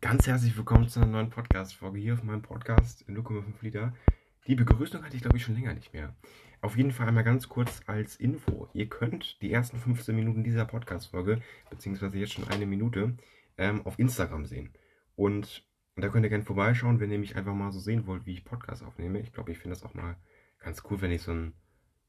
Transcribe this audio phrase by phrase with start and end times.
[0.00, 3.92] Ganz herzlich willkommen zu einer neuen Podcast-Folge hier auf meinem Podcast in 0,5 Liter.
[4.46, 6.16] Die Begrüßung hatte ich, glaube ich, schon länger nicht mehr.
[6.62, 8.70] Auf jeden Fall einmal ganz kurz als Info.
[8.72, 13.14] Ihr könnt die ersten 15 Minuten dieser Podcast-Folge, beziehungsweise jetzt schon eine Minute,
[13.58, 14.70] ähm, auf Instagram sehen.
[15.16, 18.32] Und da könnt ihr gerne vorbeischauen, wenn ihr mich einfach mal so sehen wollt, wie
[18.32, 19.20] ich Podcasts aufnehme.
[19.20, 20.16] Ich glaube, ich finde das auch mal
[20.60, 21.52] ganz cool, wenn ich so, ein,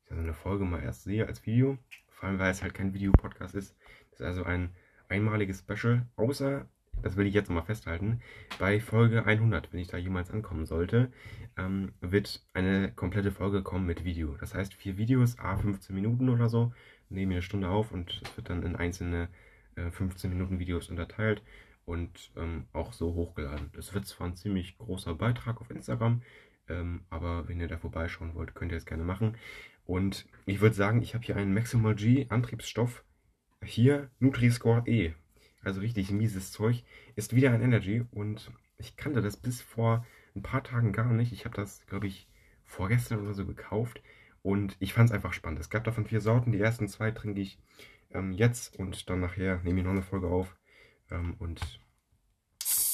[0.08, 1.78] so eine Folge mal erst sehe als Video.
[2.08, 3.76] Vor allem, weil es halt kein Videopodcast ist.
[4.12, 4.70] Das ist also ein
[5.10, 6.70] einmaliges Special, außer
[7.02, 8.22] das will ich jetzt mal festhalten,
[8.60, 11.12] bei Folge 100, wenn ich da jemals ankommen sollte,
[11.58, 14.36] ähm, wird eine komplette Folge kommen mit Video.
[14.40, 16.74] Das heißt, vier Videos, a 15 Minuten oder so,
[17.10, 19.30] nehmen wir eine Stunde auf und es wird dann in einzelne
[19.76, 21.42] äh, 15 Minuten Videos unterteilt
[21.86, 23.70] und ähm, auch so hochgeladen.
[23.74, 26.22] Das wird zwar ein ziemlich großer Beitrag auf Instagram,
[26.70, 29.38] ähm, aber wenn ihr da vorbeischauen wollt, könnt ihr es gerne machen.
[29.86, 33.04] Und ich würde sagen, ich habe hier einen Maximal G Antriebsstoff,
[33.64, 35.14] hier Nutri-Score E
[35.64, 36.84] also richtig mieses Zeug,
[37.16, 41.34] ist wieder ein Energy und ich kannte das bis vor ein paar Tagen gar nicht.
[41.34, 42.28] Ich habe das, glaube ich,
[42.66, 44.02] vorgestern oder so gekauft
[44.42, 45.60] und ich fand es einfach spannend.
[45.60, 46.52] Es gab davon vier Sorten.
[46.52, 47.60] Die ersten zwei trinke ich
[48.12, 50.56] ähm, jetzt und dann nachher nehme ich noch eine Folge auf
[51.10, 51.80] ähm, und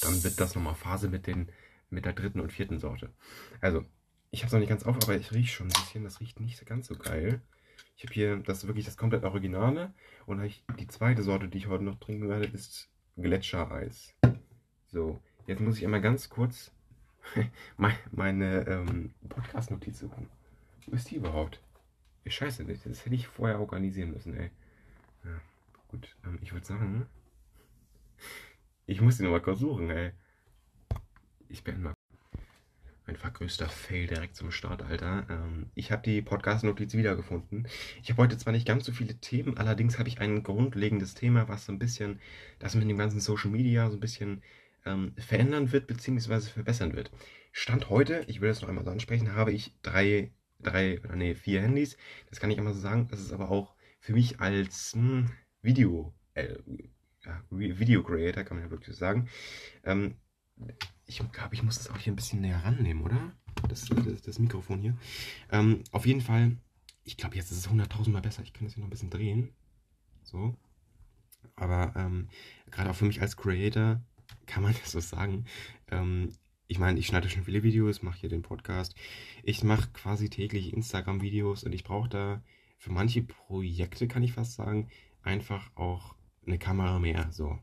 [0.01, 1.49] dann wird das nochmal Phase mit, den,
[1.89, 3.13] mit der dritten und vierten Sorte.
[3.61, 3.85] Also,
[4.31, 6.03] ich habe es noch nicht ganz auf, aber ich rieche schon ein bisschen.
[6.03, 7.41] Das riecht nicht ganz so geil.
[7.97, 9.91] Ich habe hier das wirklich das komplett Originale.
[10.27, 14.13] Und ich, die zweite Sorte, die ich heute noch trinken werde, ist Gletschereis.
[14.85, 16.71] So, jetzt muss ich einmal ganz kurz
[18.11, 20.29] meine ähm, Podcast-Notiz suchen.
[20.85, 21.59] Wo ist die überhaupt?
[22.27, 24.51] Scheiße, das hätte ich vorher organisieren müssen, ey.
[25.23, 25.41] Ja,
[25.87, 27.07] gut, ähm, ich würde sagen,
[28.85, 30.11] ich muss die nochmal kurz suchen, ey.
[31.49, 31.96] Ich beende mal
[33.07, 35.25] mein vergrößter Fail direkt zum Start, Alter.
[35.29, 37.67] Ähm, ich habe die Podcast-Notiz wiedergefunden.
[38.03, 41.47] Ich habe heute zwar nicht ganz so viele Themen, allerdings habe ich ein grundlegendes Thema,
[41.47, 42.19] was so ein bisschen
[42.59, 44.43] das mit dem ganzen Social Media so ein bisschen
[44.85, 47.09] ähm, verändern wird, beziehungsweise verbessern wird.
[47.53, 51.61] Stand heute, ich will das noch einmal so ansprechen, habe ich drei, drei, nee, vier
[51.61, 51.97] Handys.
[52.29, 53.07] Das kann ich einmal so sagen.
[53.09, 55.31] Das ist aber auch für mich als hm,
[55.61, 56.55] Video, äh,
[57.23, 59.29] ja, Video Creator, kann man ja wirklich so sagen,
[59.85, 60.15] ähm,
[61.07, 63.33] ich glaube, ich muss das auch hier ein bisschen näher rannehmen, oder?
[63.69, 64.97] Das, das, das Mikrofon hier.
[65.51, 66.57] Ähm, auf jeden Fall,
[67.03, 68.43] ich glaube, jetzt ist es 100.000 Mal besser.
[68.43, 69.49] Ich kann das hier noch ein bisschen drehen.
[70.23, 70.55] So.
[71.55, 72.27] Aber ähm,
[72.69, 74.01] gerade auch für mich als Creator
[74.45, 75.45] kann man das so sagen.
[75.89, 76.33] Ähm,
[76.67, 78.93] ich meine, ich schneide schon viele Videos, mache hier den Podcast.
[79.43, 82.43] Ich mache quasi täglich Instagram-Videos und ich brauche da
[82.77, 84.89] für manche Projekte, kann ich fast sagen,
[85.23, 87.31] einfach auch eine Kamera mehr.
[87.31, 87.57] So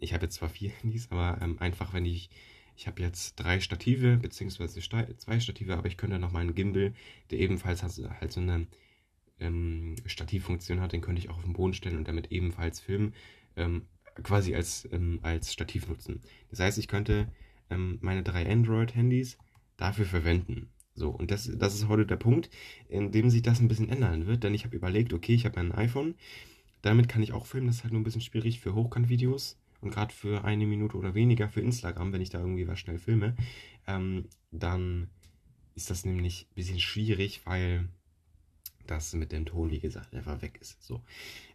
[0.00, 2.30] ich habe jetzt zwar vier Handys, aber ähm, einfach, wenn ich,
[2.80, 6.94] ich habe jetzt drei Stative, beziehungsweise zwei Stative, aber ich könnte noch meinen Gimbal,
[7.30, 8.68] der ebenfalls halt so eine
[9.38, 13.12] ähm, Stativfunktion hat, den könnte ich auch auf den Boden stellen und damit ebenfalls filmen,
[13.54, 13.82] ähm,
[14.22, 16.22] quasi als, ähm, als Stativ nutzen.
[16.48, 17.28] Das heißt, ich könnte
[17.68, 19.36] ähm, meine drei Android-Handys
[19.76, 20.70] dafür verwenden.
[20.94, 22.48] So, und das, das ist heute der Punkt,
[22.88, 25.60] in dem sich das ein bisschen ändern wird, denn ich habe überlegt, okay, ich habe
[25.60, 26.14] ein iPhone,
[26.80, 29.90] damit kann ich auch filmen, das ist halt nur ein bisschen schwierig für Hochkant-Videos, und
[29.90, 33.36] gerade für eine Minute oder weniger für Instagram, wenn ich da irgendwie was schnell filme,
[33.86, 35.10] ähm, dann
[35.74, 37.88] ist das nämlich ein bisschen schwierig, weil
[38.86, 40.82] das mit dem Ton, wie gesagt, einfach weg ist.
[40.82, 41.02] So.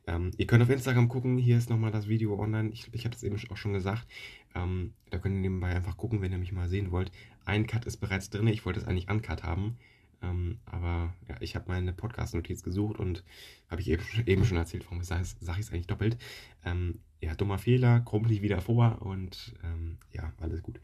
[0.08, 2.70] Ähm, ihr könnt auf Instagram gucken, hier ist nochmal das Video online.
[2.72, 4.08] Ich ich habe das eben auch schon gesagt.
[4.56, 7.12] Ähm, da könnt ihr nebenbei einfach gucken, wenn ihr mich mal sehen wollt.
[7.44, 9.78] Ein Cut ist bereits drin, ich wollte es eigentlich uncut haben.
[10.26, 13.24] Ähm, aber ja, ich habe meine Podcast-Notiz gesucht und
[13.70, 16.18] habe ich eben, eben schon erzählt, warum sage ich es eigentlich doppelt.
[16.64, 20.80] Ähm, ja, dummer Fehler, krumpel ich wieder vor und ähm, ja, alles gut.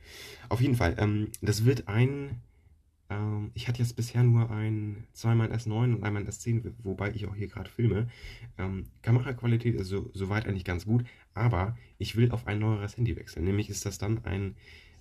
[0.50, 2.42] Auf jeden Fall, ähm, das wird ein,
[3.10, 7.36] ähm, ich hatte jetzt bisher nur ein, zweimal S9 und einmal S10, wobei ich auch
[7.36, 8.10] hier gerade filme.
[8.58, 13.16] Ähm, Kameraqualität ist so, soweit eigentlich ganz gut, aber ich will auf ein neueres Handy
[13.16, 13.46] wechseln.
[13.46, 14.56] Nämlich ist das dann ein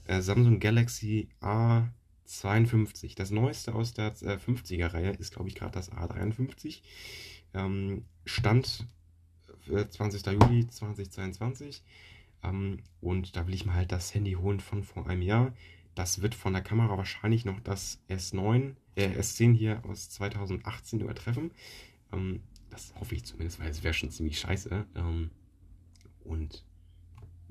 [0.06, 1.88] äh, Samsung Galaxy A
[2.30, 3.14] 52.
[3.14, 6.80] Das neueste aus der äh, 50er-Reihe ist, glaube ich, gerade das A53.
[7.54, 8.86] Ähm, Stand
[9.66, 10.26] 20.
[10.26, 11.82] Äh, Juli 2022.
[12.42, 15.52] Ähm, und da will ich mal halt das Handy holen von vor einem Jahr.
[15.94, 21.50] Das wird von der Kamera wahrscheinlich noch das S9, äh, S10 hier aus 2018 übertreffen.
[22.12, 24.86] Ähm, das hoffe ich zumindest, weil es wäre schon ziemlich scheiße.
[24.94, 25.30] Ähm,
[26.24, 26.64] und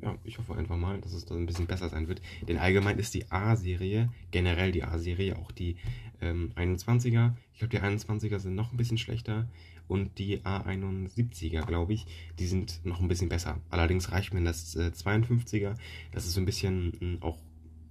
[0.01, 2.21] ja, ich hoffe einfach mal, dass es dann ein bisschen besser sein wird.
[2.47, 5.75] Denn allgemein ist die A-Serie, generell die A-Serie, auch die
[6.21, 9.47] ähm, 21er, ich glaube die 21er sind noch ein bisschen schlechter
[9.87, 12.05] und die A71er, glaube ich,
[12.37, 13.59] die sind noch ein bisschen besser.
[13.69, 15.75] Allerdings reicht mir das äh, 52er,
[16.11, 17.37] das ist so ein bisschen mh, hm, auch,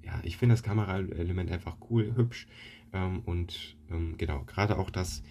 [0.05, 2.47] ja, ich finde das Kameraelement einfach cool, hübsch
[2.93, 5.23] ähm, und ähm, genau, gerade auch das,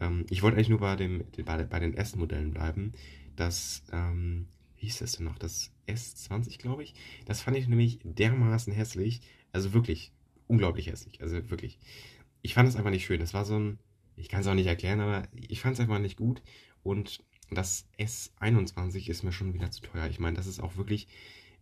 [0.00, 2.92] ähm, ich wollte eigentlich nur bei, dem, bei, bei den S-Modellen bleiben,
[3.36, 4.46] das ähm,
[4.86, 5.38] hieß das denn noch?
[5.38, 6.94] Das S20, glaube ich.
[7.26, 9.20] Das fand ich nämlich dermaßen hässlich.
[9.52, 10.12] Also wirklich
[10.46, 11.20] unglaublich hässlich.
[11.20, 11.78] Also wirklich.
[12.42, 13.20] Ich fand es einfach nicht schön.
[13.20, 13.78] Das war so ein,
[14.16, 16.42] ich kann es auch nicht erklären, aber ich fand es einfach nicht gut.
[16.82, 20.06] Und das S21 ist mir schon wieder zu teuer.
[20.08, 21.08] Ich meine, das ist auch wirklich,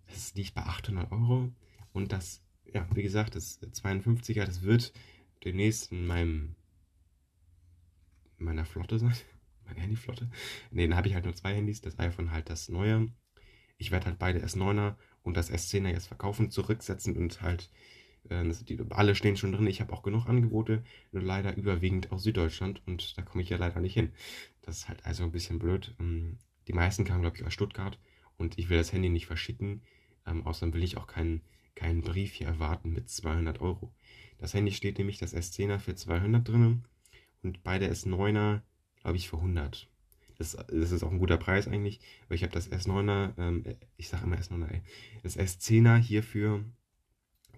[0.07, 1.51] das liegt bei 800 Euro.
[1.93, 2.43] Und das,
[2.73, 4.93] ja, wie gesagt, das 52er, das wird
[5.45, 6.55] demnächst in meinem,
[8.39, 9.15] in meiner Flotte sein.
[9.67, 10.31] Meine Handyflotte.
[10.71, 11.81] Ne, dann habe ich halt nur zwei Handys.
[11.81, 13.11] Das iPhone halt das neue.
[13.79, 17.71] Ich werde halt beide S9er und das S10er jetzt verkaufen, zurücksetzen und halt
[18.29, 19.67] äh, die, alle stehen schon drin.
[19.67, 23.57] Ich habe auch genug Angebote, nur leider überwiegend aus Süddeutschland und da komme ich ja
[23.57, 24.13] leider nicht hin.
[24.63, 25.95] Das ist halt also ein bisschen blöd.
[26.01, 26.39] Ähm,
[26.69, 27.99] die meisten kamen, glaube ich, aus Stuttgart
[28.37, 29.83] und ich will das Handy nicht verschicken.
[30.27, 31.43] Ähm, außerdem will ich auch keinen,
[31.75, 33.93] keinen Brief hier erwarten mit 200 Euro.
[34.39, 36.85] Das Handy steht nämlich das S10er für 200 drin
[37.43, 38.63] und bei der S9er,
[39.05, 39.89] glaube ich, für 100.
[40.39, 43.65] Das, das, ist auch ein guter Preis eigentlich, weil ich habe das S9er, ähm,
[43.97, 44.83] ich sage immer S9er, ey,
[45.23, 46.65] das S10er hier für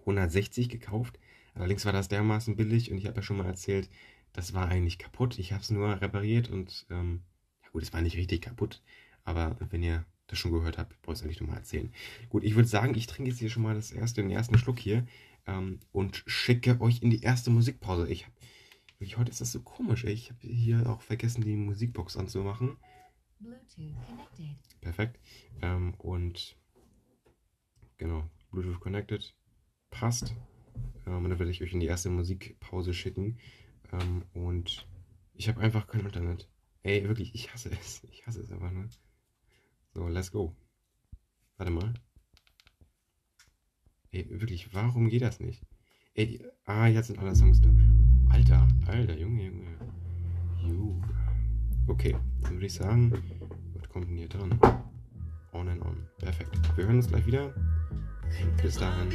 [0.00, 1.18] 160 gekauft.
[1.54, 3.88] Allerdings war das dermaßen billig und ich habe ja schon mal erzählt,
[4.34, 5.38] das war eigentlich kaputt.
[5.38, 7.22] Ich habe es nur repariert und ähm,
[7.62, 8.82] ja gut, es war nicht richtig kaputt.
[9.24, 11.90] Aber wenn ihr das schon gehört habt, brauche ich es nicht nochmal erzählen.
[12.28, 14.78] Gut, ich würde sagen, ich trinke jetzt hier schon mal das erste, den ersten Schluck
[14.78, 15.06] hier
[15.46, 18.08] ähm, und schicke euch in die erste Musikpause.
[18.08, 18.34] Ich habe
[18.98, 20.04] wirklich, heute ist das so komisch.
[20.04, 20.12] Ey.
[20.12, 22.76] Ich habe hier auch vergessen, die Musikbox anzumachen.
[24.80, 25.20] Perfekt.
[25.62, 26.56] Ähm, und
[27.98, 29.34] genau, Bluetooth connected
[29.90, 30.34] passt.
[31.06, 33.38] Ähm, und dann werde ich euch in die erste Musikpause schicken.
[33.92, 34.86] Ähm, und
[35.34, 36.48] ich habe einfach kein Internet.
[36.82, 38.04] Ey, wirklich, ich hasse es.
[38.10, 38.88] Ich hasse es einfach nur.
[39.92, 40.56] So, let's go.
[41.56, 41.94] Warte mal.
[44.12, 45.62] Ey, wirklich, warum geht das nicht?
[46.14, 47.70] Ey, die, ah, jetzt sind alle Songs da.
[48.30, 49.76] Alter, alter, Junge, Junge.
[50.62, 51.00] Juh.
[51.88, 53.12] Okay, dann würde ich sagen,
[53.74, 54.58] was kommt denn hier dran?
[55.52, 55.96] On and on.
[56.18, 56.50] Perfekt.
[56.76, 57.54] Wir hören uns gleich wieder.
[58.62, 59.10] Bis dahin.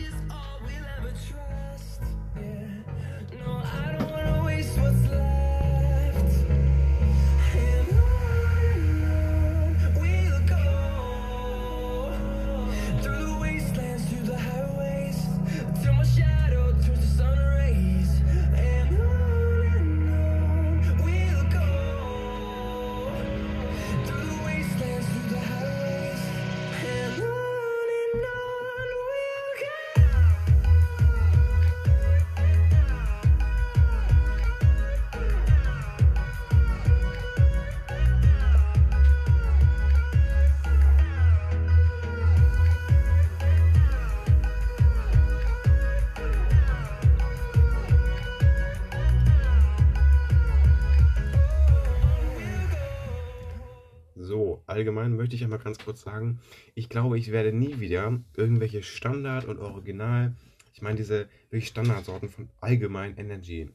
[54.81, 56.39] Allgemein möchte ich einmal ganz kurz sagen,
[56.74, 60.36] ich glaube, ich werde nie wieder irgendwelche Standard und Original,
[60.74, 63.69] ich meine diese wirklich Standardsorten von allgemein Energy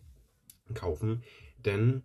[0.74, 1.22] kaufen,
[1.64, 2.02] denn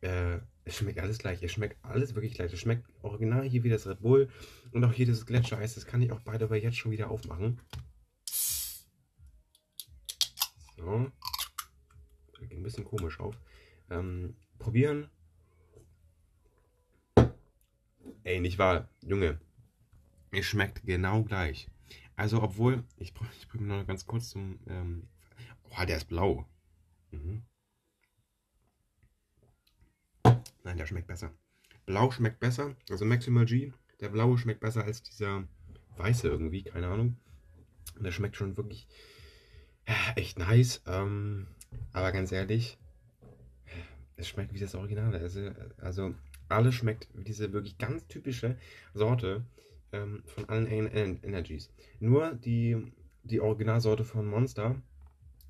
[0.00, 1.40] äh, es schmeckt alles gleich.
[1.44, 2.52] Es schmeckt alles wirklich gleich.
[2.52, 4.28] Es schmeckt original hier wie das Red Bull
[4.72, 5.76] und auch hier dieses Gletschereis.
[5.76, 7.60] Das kann ich auch beide jetzt schon wieder aufmachen.
[10.76, 11.10] So.
[12.32, 13.36] Das geht ein bisschen komisch auf.
[13.90, 15.08] Ähm, probieren
[18.24, 19.40] Ey, nicht wahr, Junge.
[20.30, 21.68] Es schmeckt genau gleich.
[22.16, 24.60] Also, obwohl, ich, ich bringe noch ganz kurz zum.
[24.68, 25.08] Ähm,
[25.70, 26.46] oh, der ist blau.
[27.10, 27.42] Mhm.
[30.62, 31.32] Nein, der schmeckt besser.
[31.86, 32.76] Blau schmeckt besser.
[32.90, 33.72] Also Maximal G.
[34.00, 35.44] Der blaue schmeckt besser als dieser
[35.96, 37.16] weiße irgendwie, keine Ahnung.
[37.96, 38.86] Und der schmeckt schon wirklich
[40.14, 40.82] echt nice.
[40.86, 41.46] Ähm,
[41.92, 42.78] aber ganz ehrlich,
[44.16, 45.14] es schmeckt wie das Original.
[45.16, 46.14] Also, also
[46.50, 48.56] alles schmeckt wie diese wirklich ganz typische
[48.94, 49.44] Sorte
[49.92, 51.70] ähm, von allen en Energies.
[51.98, 52.92] Nur die,
[53.24, 54.80] die Originalsorte von Monster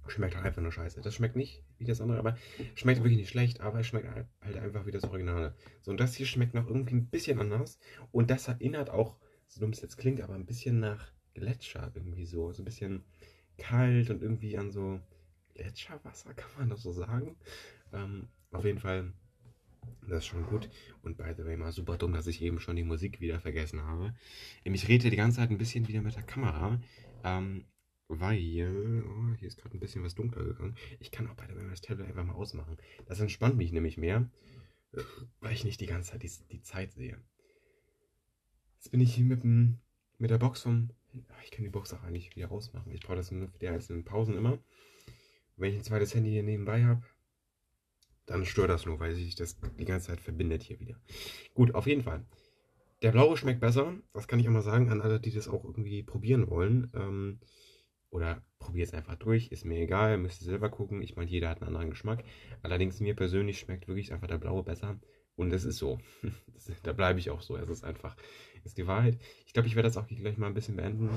[0.09, 1.01] schmeckt halt einfach nur scheiße.
[1.01, 2.37] Das schmeckt nicht wie das andere, aber
[2.75, 5.55] schmeckt wirklich nicht schlecht, aber es schmeckt halt einfach wie das Originale.
[5.83, 7.79] So, und das hier schmeckt noch irgendwie ein bisschen anders.
[8.13, 9.17] Und das erinnert auch,
[9.47, 12.53] so dumm es jetzt klingt, aber ein bisschen nach Gletscher irgendwie so.
[12.53, 13.05] So ein bisschen
[13.57, 15.01] kalt und irgendwie an so
[15.55, 17.37] Gletscherwasser, kann man das so sagen.
[17.93, 19.13] Ähm, auf jeden Fall
[20.03, 20.69] das ist schon gut.
[21.03, 23.83] Und by the way, mal super dumm, dass ich eben schon die Musik wieder vergessen
[23.83, 24.15] habe.
[24.65, 26.81] Ich rede die ganze Zeit ein bisschen wieder mit der Kamera.
[27.25, 27.65] Ähm,
[28.09, 30.75] weil, oh, hier ist gerade ein bisschen was dunkler gegangen.
[30.99, 32.77] Ich kann auch by the way das Tablet einfach mal ausmachen.
[33.07, 34.29] Das entspannt mich nämlich mehr,
[35.41, 37.19] weil ich nicht die ganze Zeit die, die Zeit sehe.
[38.75, 39.79] Jetzt bin ich hier mit, dem,
[40.19, 40.91] mit der Box vom.
[41.45, 42.91] Ich kann die Box auch eigentlich wieder ausmachen.
[42.93, 44.59] Ich brauche das nur für die einzelnen Pausen immer.
[45.57, 47.05] Wenn ich ein zweites Handy hier nebenbei habe,
[48.31, 50.95] dann stört das nur, weil sich das die ganze Zeit verbindet hier wieder.
[51.53, 52.25] Gut, auf jeden Fall.
[53.03, 53.95] der blaue schmeckt besser.
[54.13, 56.93] Das kann ich auch mal sagen an alle, die das auch irgendwie probieren wollen.
[56.95, 57.41] Ähm,
[58.11, 61.03] oder probiert es einfach durch, ist mir egal, müsst ihr selber gucken.
[61.03, 62.23] Ich meine, jeder hat einen anderen Geschmack.
[62.63, 65.01] Allerdings mir persönlich schmeckt wirklich einfach der blaue besser.
[65.35, 65.99] Und es ist so.
[66.85, 67.57] Da bleibe ich auch so.
[67.57, 68.17] Es ist einfach,
[68.63, 69.19] ist die Wahrheit.
[69.47, 71.09] Ich glaube, ich werde das auch gleich mal ein bisschen beenden.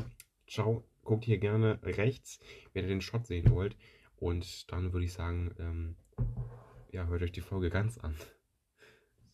[0.48, 2.39] Ciao, guckt hier gerne rechts,
[2.72, 3.75] wenn ihr den Shot sehen wollt.
[4.15, 5.96] Und dann würde ich sagen, ähm,
[6.94, 8.16] ja, hört euch die Folge ganz an.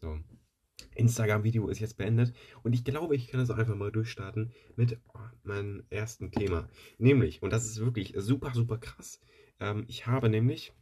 [0.01, 0.17] So.
[0.95, 4.97] Instagram-Video ist jetzt beendet und ich glaube, ich kann das auch einfach mal durchstarten mit
[5.43, 6.69] meinem ersten Thema.
[6.97, 9.19] Nämlich, und das ist wirklich super, super krass,
[9.59, 10.73] ähm, ich habe nämlich,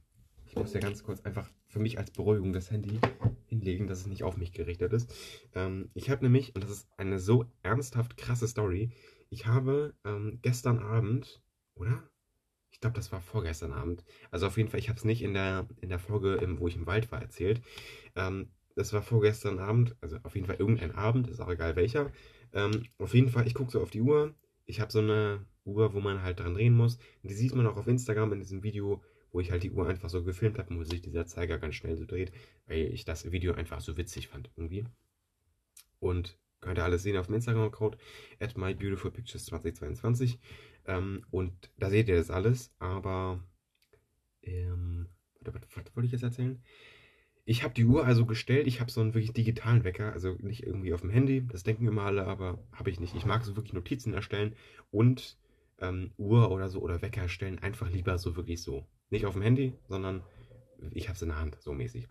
[0.46, 3.00] ich muss ja ganz kurz einfach für mich als Beruhigung das Handy
[3.48, 5.12] hinlegen, dass es nicht auf mich gerichtet ist.
[5.56, 8.92] Ähm, ich habe nämlich, und das ist eine so ernsthaft krasse Story,
[9.30, 11.42] ich habe ähm, gestern Abend,
[11.74, 12.08] oder?
[12.72, 14.04] Ich glaube, das war vorgestern Abend.
[14.30, 16.68] Also auf jeden Fall, ich habe es nicht in der, in der Folge, im, wo
[16.68, 17.62] ich im Wald war, erzählt.
[18.16, 22.12] Ähm, das war vorgestern Abend, also auf jeden Fall irgendein Abend, ist auch egal welcher.
[22.54, 24.36] Ähm, auf jeden Fall, ich gucke so auf die Uhr.
[24.66, 26.98] Ich habe so eine Uhr, wo man halt dran drehen muss.
[27.24, 29.88] Und die sieht man auch auf Instagram in diesem Video, wo ich halt die Uhr
[29.88, 32.32] einfach so gefilmt habe, wo sich dieser Zeiger ganz schnell so dreht,
[32.68, 34.86] weil ich das Video einfach so witzig fand irgendwie.
[36.00, 37.98] Und könnt ihr alles sehen auf dem Instagram-Account
[38.40, 40.38] at mybeautifulpictures2022.
[40.88, 43.44] Ähm, und da seht ihr das alles, aber
[44.41, 45.08] ähm,
[45.41, 46.62] was, was wollte ich jetzt erzählen?
[47.46, 48.67] Ich habe die Uhr also gestellt.
[48.67, 51.48] Ich habe so einen wirklich digitalen Wecker, also nicht irgendwie auf dem Handy.
[51.48, 53.15] Das denken immer alle, aber habe ich nicht.
[53.15, 54.53] Ich mag so wirklich Notizen erstellen
[54.91, 55.38] und
[55.79, 58.86] ähm, Uhr oder so oder Wecker erstellen einfach lieber so wirklich so.
[59.10, 60.24] Nicht auf dem Handy, sondern
[60.91, 62.08] ich habe es in der Hand, so mäßig.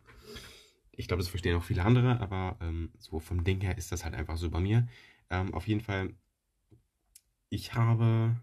[0.92, 4.04] Ich glaube, das verstehen auch viele andere, aber ähm, so vom Ding her ist das
[4.04, 4.88] halt einfach so bei mir.
[5.28, 6.14] Ähm, auf jeden Fall,
[7.50, 8.36] ich habe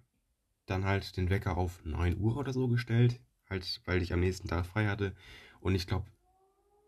[0.66, 4.48] dann halt den Wecker auf 9 Uhr oder so gestellt, halt, weil ich am nächsten
[4.48, 5.14] Tag frei hatte.
[5.60, 6.06] Und ich glaube,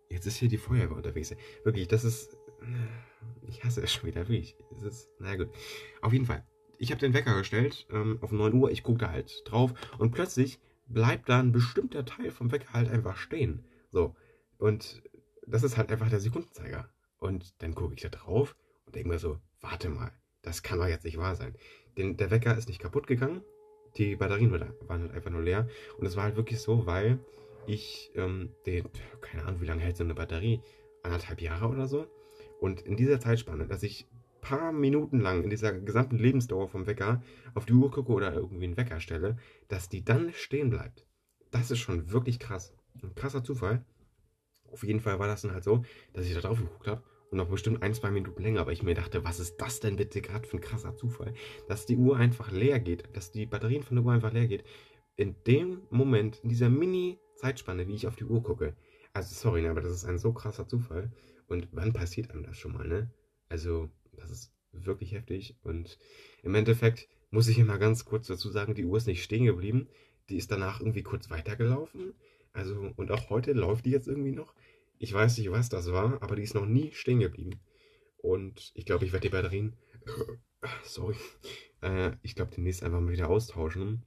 [0.10, 1.36] Jetzt ist hier die Feuerwehr unterwegs.
[1.63, 2.38] Wirklich, das ist.
[3.48, 4.55] Ich hasse es schon wieder, wirklich.
[4.77, 5.10] Es ist.
[5.20, 5.50] Na gut.
[6.01, 6.46] Auf jeden Fall.
[6.77, 8.72] Ich habe den Wecker gestellt ähm, auf 9 Uhr.
[8.72, 9.74] Ich gucke da halt drauf.
[9.98, 13.65] Und plötzlich bleibt da ein bestimmter Teil vom Wecker halt einfach stehen.
[13.91, 14.15] So.
[14.58, 15.01] Und
[15.48, 16.89] das ist halt einfach der Sekundenzeiger.
[17.17, 18.55] Und dann gucke ich da drauf
[18.86, 21.55] und denke mir so: Warte mal, das kann doch jetzt nicht wahr sein.
[21.98, 23.41] Denn der Wecker ist nicht kaputt gegangen.
[23.97, 25.67] Die Batterien waren halt einfach nur leer.
[25.97, 27.19] Und es war halt wirklich so, weil
[27.67, 28.89] ich ähm, den,
[29.21, 30.61] keine Ahnung, wie lange hält so eine Batterie?
[31.03, 32.07] Anderthalb Jahre oder so.
[32.59, 34.07] Und in dieser Zeitspanne, dass ich
[34.41, 37.23] paar Minuten lang in dieser gesamten Lebensdauer vom Wecker
[37.55, 39.37] auf die Uhr gucke oder irgendwie einen Wecker stelle,
[39.69, 41.07] dass die dann stehen bleibt.
[41.49, 42.73] Das ist schon wirklich krass.
[43.01, 43.83] Ein krasser Zufall.
[44.71, 45.83] Auf jeden Fall war das dann halt so,
[46.13, 48.84] dass ich da drauf geguckt habe und noch bestimmt ein, zwei Minuten länger, aber ich
[48.84, 51.34] mir dachte, was ist das denn bitte gerade für ein krasser Zufall,
[51.67, 54.63] dass die Uhr einfach leer geht, dass die Batterien von der Uhr einfach leer geht.
[55.15, 58.75] In dem Moment, in dieser Mini Zeitspanne, wie ich auf die Uhr gucke.
[59.13, 61.12] Also sorry, ne, aber das ist ein so krasser Zufall.
[61.48, 63.12] Und wann passiert einem das schon mal, ne?
[63.50, 65.58] Also, das ist wirklich heftig.
[65.63, 66.00] Und
[66.44, 69.88] im Endeffekt muss ich immer ganz kurz dazu sagen, die Uhr ist nicht stehen geblieben.
[70.29, 72.13] Die ist danach irgendwie kurz weitergelaufen.
[72.51, 74.53] Also, und auch heute läuft die jetzt irgendwie noch.
[75.05, 77.59] Ich weiß nicht, was das war, aber die ist noch nie stehen geblieben.
[78.17, 79.77] Und ich glaube, ich werde die Batterien.
[80.83, 81.15] Sorry.
[81.81, 84.03] Äh, ich glaube, demnächst einfach mal wieder austauschen.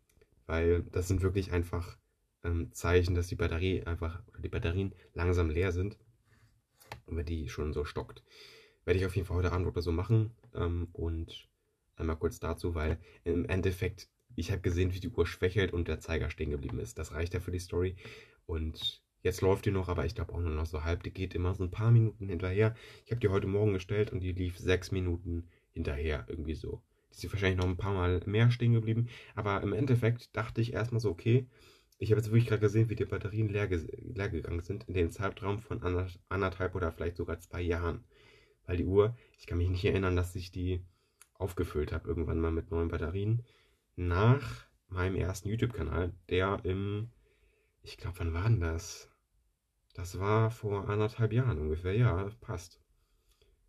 [0.47, 1.97] Weil das sind wirklich einfach
[2.43, 5.97] ähm, Zeichen, dass die Batterie einfach, oder die Batterien langsam leer sind.
[7.07, 8.25] Und wenn die schon so stockt.
[8.85, 10.33] Werde ich auf jeden Fall heute Abend oder so machen.
[10.53, 11.49] Ähm, und
[11.95, 16.01] einmal kurz dazu, weil im Endeffekt, ich habe gesehen, wie die Uhr schwächelt und der
[16.01, 16.99] Zeiger stehen geblieben ist.
[16.99, 17.95] Das reicht ja für die Story.
[18.47, 21.03] Und jetzt läuft die noch, aber ich glaube auch nur noch so halb.
[21.03, 22.75] Die geht immer so ein paar Minuten hinterher.
[23.05, 26.83] Ich habe die heute Morgen gestellt und die lief sechs Minuten hinterher, irgendwie so.
[27.13, 29.09] Die ist wahrscheinlich noch ein paar Mal mehr stehen geblieben.
[29.35, 31.47] Aber im Endeffekt dachte ich erstmal so, okay,
[31.99, 35.11] ich habe jetzt wirklich gerade gesehen, wie die Batterien leer, leer, gegangen sind in dem
[35.11, 35.83] Zeitraum von
[36.29, 38.05] anderthalb oder vielleicht sogar zwei Jahren.
[38.67, 40.85] Weil die Uhr, ich kann mich nicht erinnern, dass ich die
[41.35, 43.45] aufgefüllt habe, irgendwann mal mit neuen Batterien.
[43.97, 47.11] Nach meinem ersten YouTube-Kanal, der im,
[47.83, 49.11] ich glaube, wann war denn das?
[49.95, 52.81] Das war vor anderthalb Jahren ungefähr, ja, passt.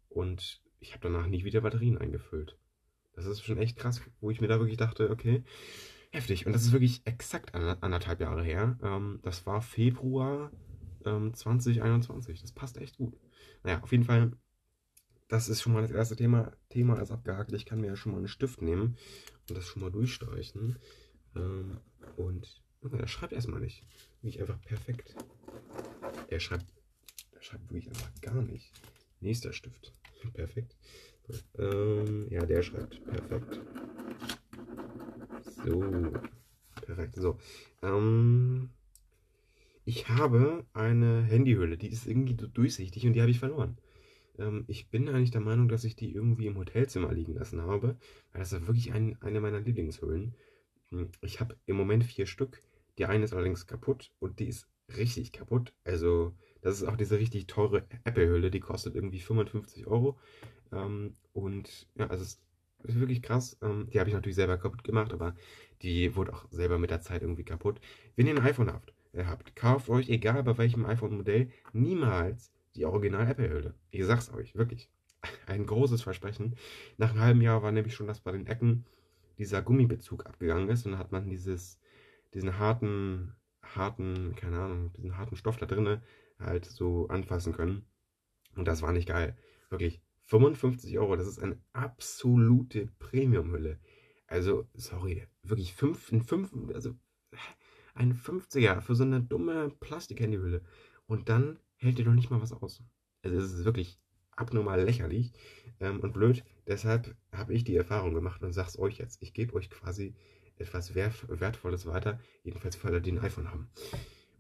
[0.10, 2.58] Und ich habe danach nie wieder Batterien eingefüllt.
[3.14, 5.44] Das ist schon echt krass, wo ich mir da wirklich dachte, okay,
[6.12, 6.48] Heftig.
[6.48, 8.78] Und das ist wirklich exakt anderthalb Jahre her.
[8.82, 10.52] Ähm, das war Februar
[11.06, 12.42] ähm, 2021.
[12.42, 13.16] Das passt echt gut.
[13.64, 14.32] Naja, auf jeden Fall,
[15.28, 16.52] das ist schon mal das erste Thema.
[16.70, 17.54] Thema ist abgehakt.
[17.54, 18.98] Ich kann mir ja schon mal einen Stift nehmen
[19.48, 20.80] und das schon mal durchstreichen.
[21.36, 21.80] Ähm,
[22.18, 23.84] und er schreibt erstmal nicht.
[24.22, 25.16] Wirklich einfach perfekt.
[26.30, 26.66] Er schreibt,
[27.34, 28.72] er schreibt wirklich einfach gar nicht.
[29.22, 29.94] Nächster Stift.
[30.34, 30.76] Perfekt.
[31.58, 33.60] Ähm, ja, der schreibt perfekt.
[35.66, 36.12] So,
[36.82, 37.16] perfekt.
[37.16, 37.38] So,
[37.82, 38.70] ähm,
[39.86, 43.78] ich habe eine Handyhülle, die ist irgendwie durchsichtig und die habe ich verloren.
[44.38, 47.98] Ähm, ich bin eigentlich der Meinung, dass ich die irgendwie im Hotelzimmer liegen lassen habe,
[48.32, 50.36] weil das ist wirklich ein, eine meiner Lieblingshüllen.
[51.22, 52.62] Ich habe im Moment vier Stück.
[53.00, 55.74] Die eine ist allerdings kaputt und die ist richtig kaputt.
[55.86, 60.20] Also, das ist auch diese richtig teure Apple-Hülle, die kostet irgendwie 55 Euro.
[60.74, 62.42] Ähm, und ja, also es
[62.84, 63.58] ist wirklich krass.
[63.62, 65.34] Ähm, die habe ich natürlich selber kaputt gemacht, aber
[65.82, 67.80] die wurde auch selber mit der Zeit irgendwie kaputt.
[68.18, 72.86] Wenn ihr ein iPhone habt, äh, habt kauft euch, egal bei welchem iPhone-Modell, niemals die
[72.86, 73.76] Original-Apple-Hülle.
[73.92, 74.90] Ich sag's euch, wirklich.
[75.46, 76.56] Ein großes Versprechen.
[76.98, 78.86] Nach einem halben Jahr war nämlich schon, dass bei den Ecken
[79.38, 81.80] dieser Gummibezug abgegangen ist und dann hat man dieses,
[82.34, 86.02] diesen harten, harten, keine Ahnung, diesen harten Stoff da drinnen
[86.40, 87.86] halt so anfassen können.
[88.56, 89.38] Und das war nicht geil.
[89.70, 90.02] Wirklich.
[90.24, 93.80] 55 Euro, das ist eine absolute Premium-Hülle.
[94.28, 96.96] Also, sorry, wirklich 5, ein 5, also
[97.96, 100.62] ein 50er für so eine dumme Plastik-Handyhülle.
[101.08, 102.84] Und dann hält dir doch nicht mal was aus.
[103.24, 104.00] Also, es ist wirklich
[104.36, 105.34] abnormal lächerlich
[105.80, 106.44] ähm, und blöd.
[106.68, 109.22] Deshalb habe ich die Erfahrung gemacht und sag's euch jetzt.
[109.22, 110.16] Ich gebe euch quasi
[110.60, 113.70] etwas Wertvolles weiter, jedenfalls für alle, die ein iPhone haben.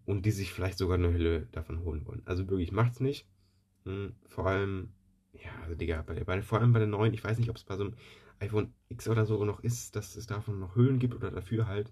[0.05, 2.21] Und die sich vielleicht sogar eine Hülle davon holen wollen.
[2.25, 3.27] Also wirklich, macht's nicht.
[3.85, 4.89] Hm, vor allem,
[5.33, 7.63] ja, also Digga, bei, bei, vor allem bei den neuen, ich weiß nicht, ob es
[7.63, 7.95] bei so einem
[8.39, 11.91] iPhone X oder so noch ist, dass es davon noch Hüllen gibt oder dafür halt.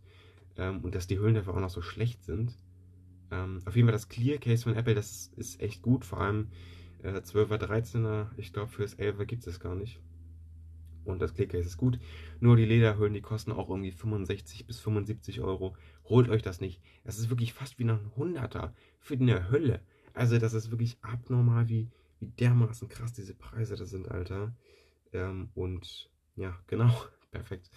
[0.56, 2.58] Ähm, und dass die Hüllen dafür auch noch so schlecht sind.
[3.32, 6.06] Ähm, auf jeden Fall das Clear Case von Apple, das ist echt gut.
[6.06, 6.50] Vor allem
[7.04, 8.28] äh, 12er, 13er.
[8.38, 10.00] Ich glaube, für das 11er gibt es das gar nicht.
[11.08, 12.00] Und das Clear Case ist gut.
[12.40, 15.76] Nur die Lederhüllen, die kosten auch irgendwie 65 bis 75 Euro.
[16.06, 16.82] Holt euch das nicht.
[17.04, 19.82] Das ist wirklich fast wie ein Hunderter für eine Hölle.
[20.14, 24.54] Also, das ist wirklich abnormal, wie, wie dermaßen krass diese Preise da sind, Alter.
[25.14, 26.92] Ähm, und ja, genau,
[27.32, 27.72] perfekt.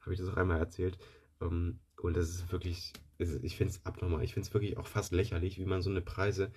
[0.00, 0.98] Habe ich das auch einmal erzählt.
[1.40, 4.22] Ähm, und das ist wirklich, ich finde es abnormal.
[4.22, 6.52] Ich finde es wirklich auch fast lächerlich, wie man so eine Preise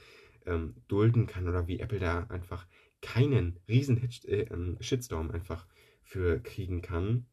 [0.46, 2.68] ähm, dulden kann oder wie Apple da einfach
[3.02, 5.66] keinen riesen äh, ähm, Shitstorm einfach
[6.10, 7.28] für kriegen kann.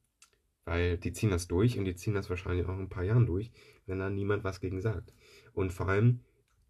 [0.65, 3.25] Weil die ziehen das durch und die ziehen das wahrscheinlich auch in ein paar Jahren
[3.25, 3.51] durch,
[3.87, 5.15] wenn da niemand was gegen sagt.
[5.55, 6.21] Und vor allem,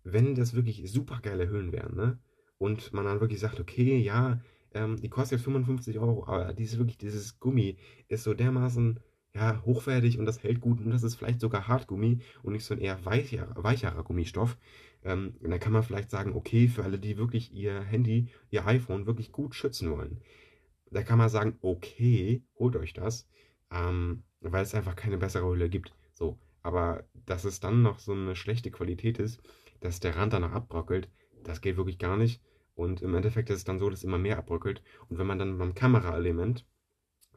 [0.04, 2.18] wenn das wirklich super geile Hüllen wären, ne?
[2.58, 4.40] Und man dann wirklich sagt, okay, ja,
[4.72, 7.76] ähm, die kostet jetzt 55 Euro, aber dieses wirklich, dieses Gummi
[8.08, 9.00] ist so dermaßen
[9.34, 12.72] ja, hochwertig und das hält gut und das ist vielleicht sogar Hartgummi und nicht so
[12.72, 14.56] ein eher weicher, weicherer Gummistoff.
[15.04, 19.06] Ähm, dann kann man vielleicht sagen, okay, für alle, die wirklich ihr Handy, ihr iPhone
[19.06, 20.20] wirklich gut schützen wollen,
[20.90, 23.28] da kann man sagen, okay, holt euch das,
[23.70, 25.94] ähm, weil es einfach keine bessere Hülle gibt.
[26.12, 29.40] So, aber dass es dann noch so eine schlechte Qualität ist,
[29.80, 31.10] dass der Rand danach abbröckelt,
[31.42, 32.40] das geht wirklich gar nicht.
[32.74, 34.82] Und im Endeffekt ist es dann so, dass immer mehr abbröckelt.
[35.08, 36.66] Und wenn man dann beim Kameraelement,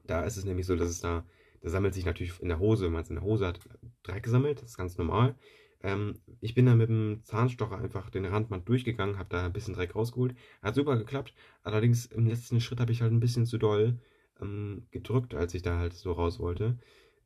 [0.06, 1.26] da ist es nämlich so, dass es da
[1.62, 3.60] da sammelt sich natürlich in der Hose, wenn man es in der Hose hat,
[4.04, 4.62] Dreck gesammelt.
[4.62, 5.36] Das ist ganz normal.
[5.82, 9.74] Ähm, ich bin da mit dem Zahnstocher einfach den Randband durchgegangen, habe da ein bisschen
[9.74, 10.36] Dreck rausgeholt.
[10.62, 11.34] Hat super geklappt.
[11.64, 14.00] Allerdings im letzten Schritt habe ich halt ein bisschen zu doll
[14.42, 16.78] ähm, gedrückt, als ich da halt so raus wollte.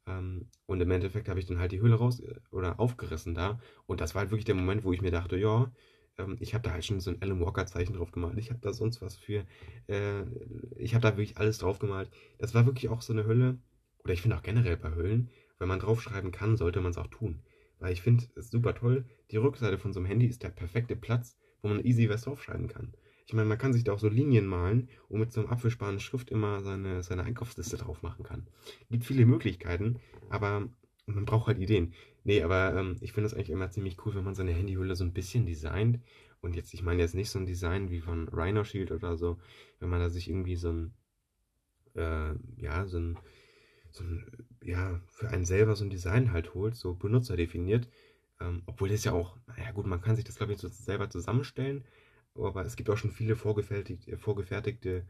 [0.08, 3.60] Ähm, und im Endeffekt habe ich dann halt die Hülle raus äh, oder aufgerissen da.
[3.88, 5.72] Und das war halt wirklich der Moment, wo ich mir dachte, ja,
[6.18, 8.38] ähm, ich habe da halt schon so ein Alan Walker Zeichen drauf gemalt.
[8.38, 9.46] Ich habe da sonst was für.
[9.88, 10.24] Äh,
[10.78, 12.10] ich habe da wirklich alles drauf gemalt.
[12.40, 13.58] Das war wirklich auch so eine Hülle
[14.04, 17.08] oder ich finde auch generell bei Hüllen, wenn man draufschreiben kann, sollte man es auch
[17.08, 17.42] tun.
[17.84, 20.96] Weil ich finde es super toll, die Rückseite von so einem Handy ist der perfekte
[20.96, 22.94] Platz, wo man easy was draufschreiben kann.
[23.28, 26.00] Ich meine, man kann sich da auch so Linien malen und mit so einem abwischbaren
[26.00, 28.48] Schrift immer seine, seine Einkaufsliste drauf machen kann.
[28.90, 30.70] Gibt viele Möglichkeiten, aber
[31.08, 31.94] man braucht halt Ideen.
[32.24, 35.04] Nee, aber ähm, ich finde es eigentlich immer ziemlich cool, wenn man seine Handyhülle so
[35.04, 36.00] ein bisschen designt.
[36.40, 39.40] Und jetzt, ich meine jetzt nicht so ein Design wie von Rhino Shield oder so,
[39.82, 40.94] wenn man da sich irgendwie so ein,
[41.96, 43.20] äh, ja, so ein
[43.94, 44.26] so ein,
[44.64, 47.88] ja, für einen selber so ein Design halt holt, so benutzerdefiniert.
[48.42, 51.10] Ähm, obwohl das ja auch, naja gut, man kann sich das glaube ich so selber
[51.10, 51.86] zusammenstellen,
[52.36, 55.06] aber es gibt auch schon viele vorgefertigte, vorgefertigte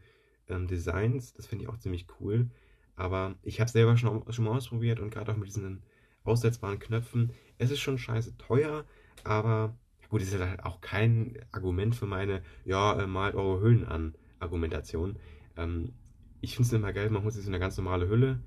[0.48, 2.50] ähm, Designs, das finde ich auch ziemlich cool.
[2.96, 5.82] Aber ich habe es selber schon, schon mal ausprobiert und gerade auch mit diesen
[6.22, 7.32] aussetzbaren Knöpfen.
[7.58, 8.84] Es ist schon scheiße teuer,
[9.24, 9.76] aber
[10.08, 15.18] gut, ist halt auch kein Argument für meine, ja, äh, malt eure Hüllen an Argumentation.
[15.56, 15.92] Ähm,
[16.40, 18.40] ich finde es immer geil, man holt sich so eine ganz normale Hülle,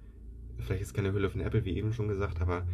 [0.60, 2.65] vielleicht ist keine Hülle von Apple, wie eben schon gesagt, aber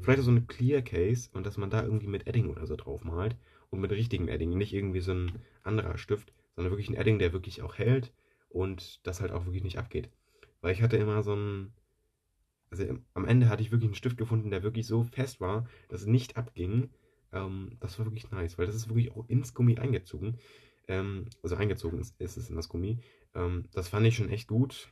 [0.00, 3.04] vielleicht so eine Clear Case und dass man da irgendwie mit Edding oder so drauf
[3.04, 3.36] malt
[3.70, 7.32] und mit richtigem Edding, nicht irgendwie so ein anderer Stift, sondern wirklich ein Edding, der
[7.32, 8.12] wirklich auch hält
[8.48, 10.10] und das halt auch wirklich nicht abgeht.
[10.60, 11.72] Weil ich hatte immer so ein,
[12.70, 16.02] also am Ende hatte ich wirklich einen Stift gefunden, der wirklich so fest war, dass
[16.02, 16.90] es nicht abging.
[17.32, 20.38] Ähm, das war wirklich nice, weil das ist wirklich auch ins Gummi eingezogen.
[20.88, 22.98] Ähm, also eingezogen ist, ist, es in das Gummi.
[23.34, 24.90] Ähm, das fand ich schon echt gut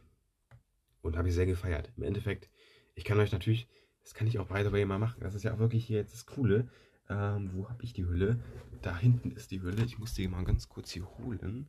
[1.02, 1.92] und habe ich sehr gefeiert.
[1.96, 2.48] Im Endeffekt,
[2.94, 3.68] ich kann euch natürlich,
[4.02, 5.20] das kann ich auch by the way mal machen.
[5.20, 6.68] Das ist ja auch wirklich hier jetzt das Coole.
[7.08, 8.38] Ähm, wo habe ich die Hülle?
[8.82, 9.84] Da hinten ist die Hülle.
[9.84, 11.68] Ich muss die mal ganz kurz hier holen.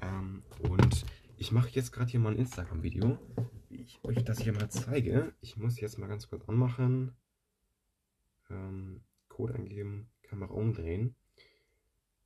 [0.00, 1.04] Ähm, und
[1.36, 3.18] ich mache jetzt gerade hier mal ein Instagram-Video,
[3.68, 5.32] wie ich euch das hier mal zeige.
[5.40, 7.12] Ich muss jetzt mal ganz kurz anmachen.
[8.48, 11.14] Ähm, Code eingeben, Kamera umdrehen.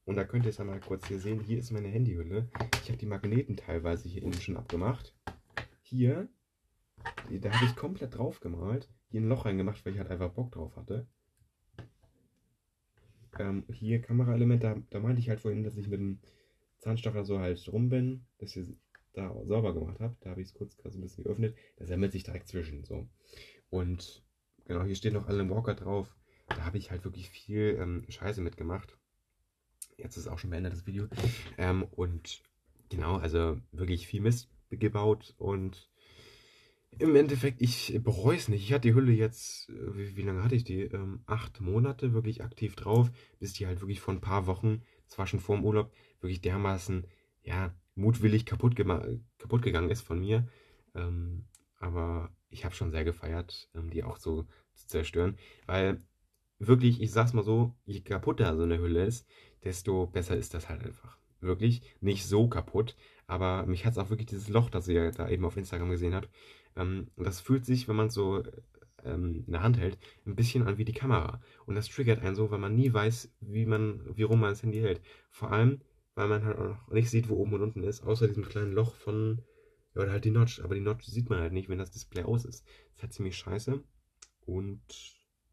[0.05, 1.40] Und da könnt ihr es einmal kurz hier sehen.
[1.40, 2.51] Hier ist meine Handyhülle.
[2.83, 5.14] Ich habe die Magneten teilweise hier innen schon abgemacht.
[5.94, 6.28] Hier,
[7.30, 8.88] da habe ich komplett drauf gemalt.
[9.11, 11.07] Hier ein Loch reingemacht, weil ich halt einfach Bock drauf hatte.
[13.38, 16.18] Ähm, hier Kameraelement, da, da meinte ich halt vorhin, dass ich mit dem
[16.80, 18.76] Zahnstocher so halt rum bin, dass ich
[19.12, 20.16] da sauber gemacht habe.
[20.18, 21.54] Da habe ich es kurz gerade so ein bisschen geöffnet.
[21.76, 22.83] Da sammelt sich direkt zwischen.
[22.83, 23.07] So.
[23.70, 24.24] Und
[24.64, 26.12] genau, hier steht noch Alan Walker drauf.
[26.48, 28.98] Da habe ich halt wirklich viel ähm, Scheiße mitgemacht.
[29.96, 31.07] Jetzt ist auch schon beendet das Video.
[31.57, 32.42] Ähm, und
[32.88, 35.89] genau, also wirklich viel Mist gebaut und
[36.99, 38.63] im Endeffekt, ich bereue es nicht.
[38.63, 40.83] Ich hatte die Hülle jetzt, äh, wie, wie lange hatte ich die?
[40.83, 43.11] Ähm, acht Monate wirklich aktiv drauf,
[43.41, 46.41] bis die halt wirklich vor ein paar Wochen, das war schon vor dem Urlaub, wirklich
[46.41, 47.07] dermaßen,
[47.43, 50.49] ja, mutwillig kaputt, kaputt gegangen ist von mir.
[50.95, 51.45] Ähm,
[51.79, 56.03] aber ich habe schon sehr gefeiert, ähm, die auch so zu zerstören, weil
[56.59, 59.27] wirklich, ich sag's mal so, je kaputter so eine Hülle ist,
[59.65, 61.19] desto besser ist das halt einfach.
[61.41, 65.29] Wirklich nicht so kaputt, aber mich hat es auch wirklich dieses Loch, das ihr da
[65.29, 66.29] eben auf Instagram gesehen habt,
[66.77, 68.43] ähm, das fühlt sich, wenn man es so
[69.05, 71.41] ähm, in der Hand hält, ein bisschen an wie die Kamera.
[71.67, 74.63] Und das triggert einen so, weil man nie weiß, wie man, wie rum man das
[74.63, 75.01] Handy hält.
[75.31, 75.81] Vor allem,
[76.15, 78.73] weil man halt auch noch nicht sieht, wo oben und unten ist, außer diesem kleinen
[78.73, 79.43] Loch von,
[79.95, 80.61] ja, oder halt die Notch.
[80.61, 82.65] Aber die Notch sieht man halt nicht, wenn das Display aus ist.
[82.65, 83.83] Das ist halt ziemlich scheiße.
[84.47, 84.83] Und,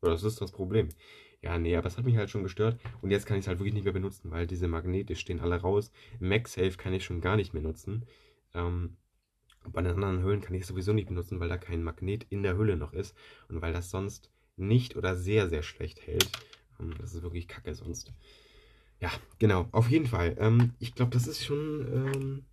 [0.01, 0.89] oder das ist das Problem.
[1.41, 2.79] Ja, nee, aber es hat mich halt schon gestört.
[3.01, 5.55] Und jetzt kann ich es halt wirklich nicht mehr benutzen, weil diese Magnete stehen alle
[5.55, 5.91] raus.
[6.19, 8.05] MagSafe kann ich schon gar nicht mehr nutzen.
[8.53, 8.97] Ähm,
[9.67, 12.43] bei den anderen Hüllen kann ich es sowieso nicht benutzen, weil da kein Magnet in
[12.43, 13.15] der Hülle noch ist.
[13.49, 16.29] Und weil das sonst nicht oder sehr, sehr schlecht hält.
[16.79, 18.13] Ähm, das ist wirklich kacke sonst.
[18.99, 19.67] Ja, genau.
[19.71, 20.35] Auf jeden Fall.
[20.39, 21.87] Ähm, ich glaube, das ist schon...
[21.91, 22.45] Ähm,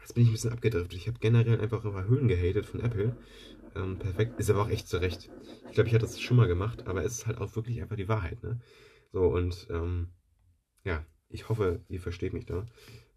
[0.00, 0.94] jetzt bin ich ein bisschen abgedriftet.
[0.94, 3.16] Ich habe generell einfach über Hüllen gehatet von Apple.
[3.74, 4.38] Ähm, perfekt.
[4.38, 5.30] Ist aber auch echt zurecht.
[5.68, 7.96] Ich glaube, ich hatte das schon mal gemacht, aber es ist halt auch wirklich einfach
[7.96, 8.60] die Wahrheit, ne?
[9.12, 10.08] So, und ähm,
[10.84, 12.66] ja, ich hoffe, ihr versteht mich da.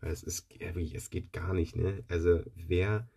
[0.01, 2.03] Weil es ist, es geht gar nicht, ne?
[2.07, 3.09] Also, wer,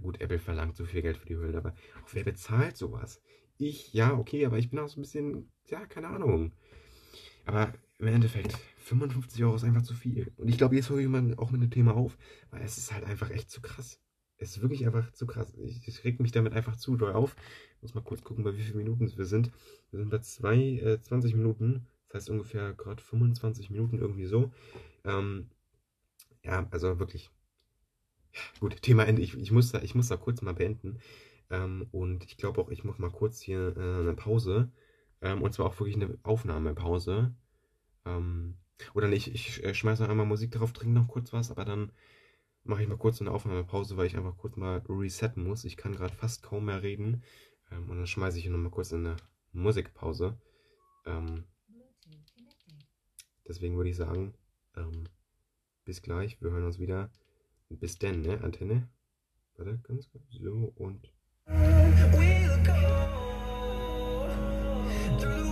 [0.00, 3.20] gut, Apple verlangt so viel Geld für die Hüllen, aber auch wer bezahlt sowas?
[3.58, 6.52] Ich, ja, okay, aber ich bin auch so ein bisschen, ja, keine Ahnung.
[7.46, 10.32] Aber im Endeffekt, 55 Euro ist einfach zu viel.
[10.36, 12.16] Und ich glaube, jetzt höre ich mal auch mit dem Thema auf,
[12.50, 14.03] weil es ist halt einfach echt zu krass
[14.50, 15.54] ist wirklich einfach zu krass.
[15.58, 17.36] Ich, ich reg mich damit einfach zu doll auf.
[17.76, 19.50] Ich muss mal kurz gucken, bei wie vielen Minuten wir sind.
[19.90, 21.86] Wir sind bei zwei, äh, 20 Minuten.
[22.08, 24.52] Das heißt ungefähr gerade 25 Minuten irgendwie so.
[25.04, 25.50] Ähm,
[26.42, 27.30] ja, also wirklich.
[28.32, 29.22] Ja, gut, Thema Ende.
[29.22, 30.98] Ich, ich, muss da, ich muss da kurz mal beenden.
[31.50, 34.70] Ähm, und ich glaube auch, ich mache mal kurz hier äh, eine Pause.
[35.20, 37.34] Ähm, und zwar auch wirklich eine Aufnahmepause.
[38.04, 38.56] Ähm,
[38.94, 41.64] oder nicht, ich, ich äh, schmeiße noch einmal Musik drauf, trinke noch kurz was, aber
[41.64, 41.92] dann
[42.64, 45.64] mache ich mal kurz eine Aufnahmepause, weil ich einfach kurz mal resetten muss.
[45.64, 47.22] Ich kann gerade fast kaum mehr reden.
[47.70, 49.16] Ähm, und dann schmeiße ich hier nochmal kurz in eine
[49.52, 50.38] Musikpause.
[51.06, 51.44] Ähm,
[53.46, 54.34] deswegen würde ich sagen,
[54.76, 55.04] ähm,
[55.84, 56.40] bis gleich.
[56.40, 57.10] Wir hören uns wieder.
[57.68, 58.40] Bis denn, ne?
[58.42, 58.88] Antenne.
[59.56, 60.24] Warte, ganz kurz.
[60.30, 61.12] So und.
[61.46, 63.14] We'll go
[65.18, 65.43] through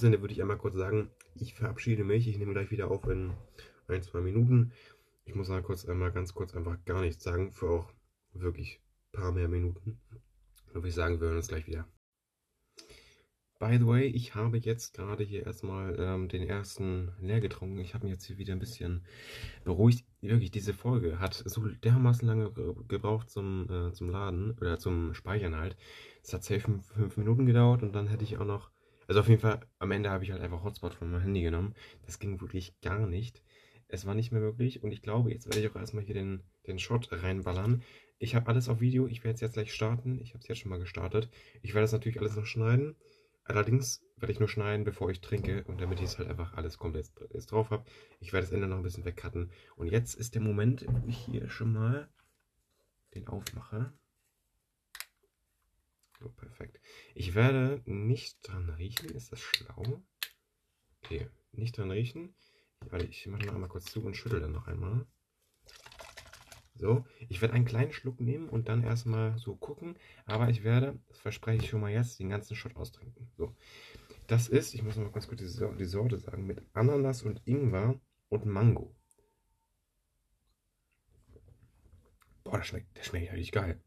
[0.00, 2.26] Sinne würde ich einmal kurz sagen, ich verabschiede mich.
[2.26, 3.32] Ich nehme gleich wieder auf in
[3.86, 4.72] ein, zwei Minuten.
[5.24, 7.92] Ich muss mal kurz einmal ganz kurz einfach gar nichts sagen, für auch
[8.32, 8.80] wirklich
[9.12, 10.00] ein paar mehr Minuten.
[10.66, 11.86] Dann würde ich sagen, wir hören uns gleich wieder.
[13.58, 17.78] By the way, ich habe jetzt gerade hier erstmal ähm, den ersten leer getrunken.
[17.78, 19.04] Ich habe mich jetzt hier wieder ein bisschen
[19.64, 20.06] beruhigt.
[20.22, 25.12] Wirklich, diese Folge hat so dermaßen lange ge- gebraucht zum, äh, zum Laden oder zum
[25.12, 25.76] Speichern halt.
[26.22, 28.70] Es hat safe fünf Minuten gedauert und dann hätte ich auch noch.
[29.10, 31.74] Also auf jeden Fall, am Ende habe ich halt einfach Hotspot von meinem Handy genommen.
[32.06, 33.42] Das ging wirklich gar nicht.
[33.88, 36.44] Es war nicht mehr möglich und ich glaube, jetzt werde ich auch erstmal hier den,
[36.68, 37.82] den Shot reinballern.
[38.20, 40.20] Ich habe alles auf Video, ich werde es jetzt gleich starten.
[40.20, 41.28] Ich habe es jetzt schon mal gestartet.
[41.60, 42.94] Ich werde das natürlich alles noch schneiden.
[43.42, 46.78] Allerdings werde ich nur schneiden, bevor ich trinke und damit ich es halt einfach alles
[46.78, 47.82] komplett jetzt drauf habe.
[48.20, 49.50] Ich werde das Ende noch ein bisschen wegcutten.
[49.74, 52.08] Und jetzt ist der Moment, wo ich hier schon mal
[53.16, 53.92] den aufmache.
[56.20, 56.78] So, perfekt.
[57.14, 59.08] Ich werde nicht dran riechen.
[59.10, 60.02] Ist das schlau?
[61.02, 62.34] Okay, nicht dran riechen.
[62.90, 65.06] Warte, ich mache noch einmal kurz zu und schüttel dann noch einmal.
[66.74, 69.96] So, ich werde einen kleinen Schluck nehmen und dann erstmal so gucken.
[70.26, 73.30] Aber ich werde, das verspreche ich schon mal jetzt, den ganzen Shot austrinken.
[73.36, 73.56] So,
[74.26, 77.40] das ist, ich muss noch mal ganz kurz die, die Sorte sagen, mit Ananas und
[77.46, 78.94] Ingwer und Mango.
[82.44, 83.82] Boah, das schmeckt, das schmeckt richtig geil.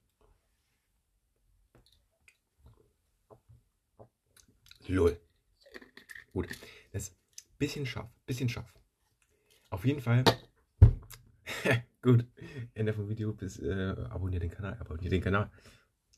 [4.87, 5.19] Lol.
[6.31, 6.47] Gut,
[6.91, 8.73] das ist ein bisschen scharf, bisschen scharf.
[9.69, 10.23] Auf jeden Fall
[12.01, 12.25] Gut,
[12.73, 13.33] Ende vom Video.
[13.33, 14.77] Bis äh, abonniert den Kanal.
[14.79, 15.49] Abonniert den Kanal.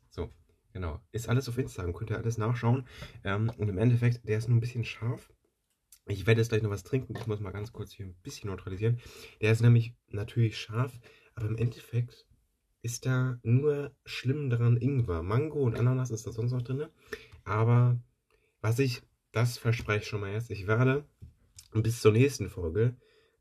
[0.10, 0.32] So,
[0.73, 1.01] genau.
[1.12, 1.93] Ist alles auf Instagram.
[1.93, 2.88] Könnt ihr alles nachschauen.
[3.23, 5.32] Ähm, und im Endeffekt, der ist nur ein bisschen scharf.
[6.08, 7.15] Ich werde jetzt gleich noch was trinken.
[7.15, 8.99] Ich muss mal ganz kurz hier ein bisschen neutralisieren.
[9.41, 10.99] Der ist nämlich natürlich scharf,
[11.34, 12.25] aber im Endeffekt
[12.84, 15.23] ist da nur schlimm dran Ingwer.
[15.23, 16.86] Mango und Ananas ist da sonst noch drin.
[17.43, 17.99] Aber
[18.65, 21.06] was ich, das verspreche ich schon mal jetzt, ich werde
[21.73, 22.95] bis zur nächsten Folge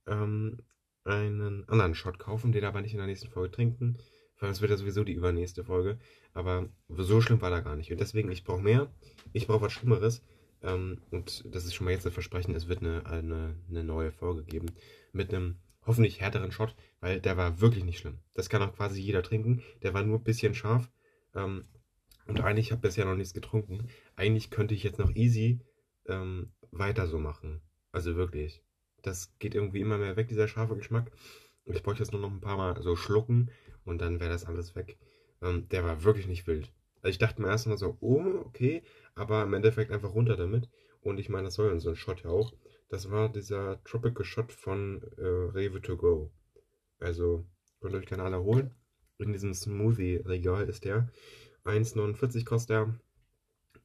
[0.06, 0.58] ähm,
[1.04, 3.96] einen anderen Shot kaufen, den aber nicht in der nächsten Folge trinken,
[4.38, 5.98] weil es wird ja sowieso die übernächste Folge.
[6.34, 7.90] Aber so schlimm war da gar nicht.
[7.90, 8.92] Und deswegen, ich brauche mehr,
[9.32, 10.22] ich brauche was Schlimmeres.
[10.62, 14.12] Ähm, und das ist schon mal jetzt ein Versprechen, es wird eine, eine, eine neue
[14.12, 14.66] Folge geben.
[15.14, 15.56] Mit einem
[15.86, 18.18] hoffentlich härteren Shot, weil der war wirklich nicht schlimm.
[18.34, 19.62] Das kann auch quasi jeder trinken.
[19.82, 20.90] Der war nur ein bisschen scharf.
[21.34, 21.64] Ähm,
[22.26, 23.88] und eigentlich habe ich bisher noch nichts getrunken.
[24.16, 25.60] Eigentlich könnte ich jetzt noch easy
[26.06, 27.60] ähm, weiter so machen.
[27.92, 28.62] Also wirklich.
[29.02, 31.10] Das geht irgendwie immer mehr weg, dieser scharfe Geschmack.
[31.66, 33.50] Ich bräuchte jetzt nur noch ein paar Mal so schlucken
[33.84, 34.98] und dann wäre das alles weg.
[35.42, 36.72] Ähm, der war wirklich nicht wild.
[37.02, 38.82] Also ich dachte mir erstmal so, oh, okay,
[39.14, 40.68] aber im Endeffekt einfach runter damit.
[41.02, 42.54] Und ich meine, das soll ja so ein Shot ja auch.
[42.88, 46.30] Das war dieser Tropical Shot von äh, Rewe to go.
[46.98, 47.44] Also,
[47.80, 48.74] könnt ihr euch gerne alle holen.
[49.18, 51.10] In diesem Smoothie-Regal ist der.
[51.64, 52.94] 1,49 kostet er.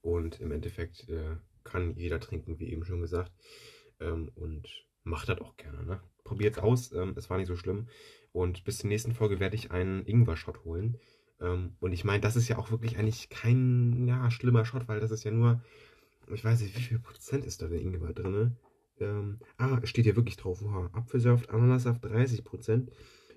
[0.02, 3.32] Und im Endeffekt äh, kann jeder trinken, wie eben schon gesagt.
[4.00, 5.84] Ähm, und macht das auch gerne.
[5.86, 6.02] Ne?
[6.24, 7.88] Probiert es aus, ähm, es war nicht so schlimm.
[8.32, 10.98] Und bis zur nächsten Folge werde ich einen Ingwer-Shot holen.
[11.42, 15.00] Ähm, und ich meine, das ist ja auch wirklich eigentlich kein ja, schlimmer Shot, weil
[15.00, 15.62] das ist ja nur,
[16.32, 18.58] ich weiß nicht, wie viel Prozent ist da der Ingwer drin?
[19.00, 20.62] Ähm, ah, steht hier wirklich drauf.
[20.62, 20.90] Wow.
[20.94, 22.92] Apfelsaft, Ananassaft 30 Prozent,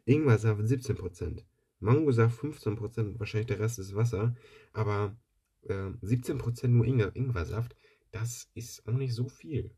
[0.04, 0.96] Ingwersaft 17
[1.82, 4.34] Mangosaft 15 Prozent, wahrscheinlich der Rest ist Wasser.
[4.72, 5.16] Aber
[5.62, 7.76] äh, 17 Prozent nur Ingwer, Ingwersaft,
[8.12, 9.70] das ist auch nicht so viel.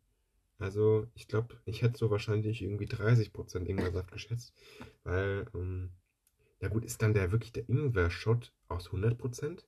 [0.59, 4.55] Also ich glaube, ich hätte so wahrscheinlich irgendwie 30% Ingwersaft geschätzt.
[5.03, 5.90] Weil, ähm,
[6.61, 9.64] ja gut, ist dann der wirklich der Ingwer-Shot aus 100%?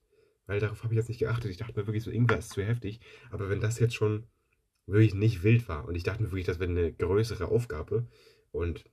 [0.46, 1.50] Weil darauf habe ich jetzt nicht geachtet.
[1.50, 3.00] Ich dachte mir wirklich so, Ingwer ist zu heftig.
[3.30, 4.24] Aber wenn das jetzt schon
[4.86, 8.06] wirklich nicht wild war und ich dachte mir wirklich, das wäre eine größere Aufgabe.
[8.52, 8.84] Und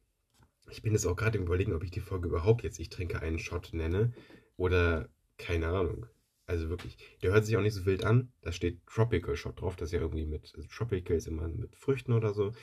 [0.69, 3.21] ich bin jetzt auch gerade im Überlegen, ob ich die Folge überhaupt jetzt Ich trinke
[3.21, 4.13] einen Shot nenne.
[4.57, 6.05] Oder keine Ahnung.
[6.45, 8.31] Also wirklich, der hört sich auch nicht so wild an.
[8.41, 9.75] Da steht Tropical Shot drauf.
[9.75, 12.53] Das ist ja irgendwie mit, also Tropical ist immer mit Früchten oder so.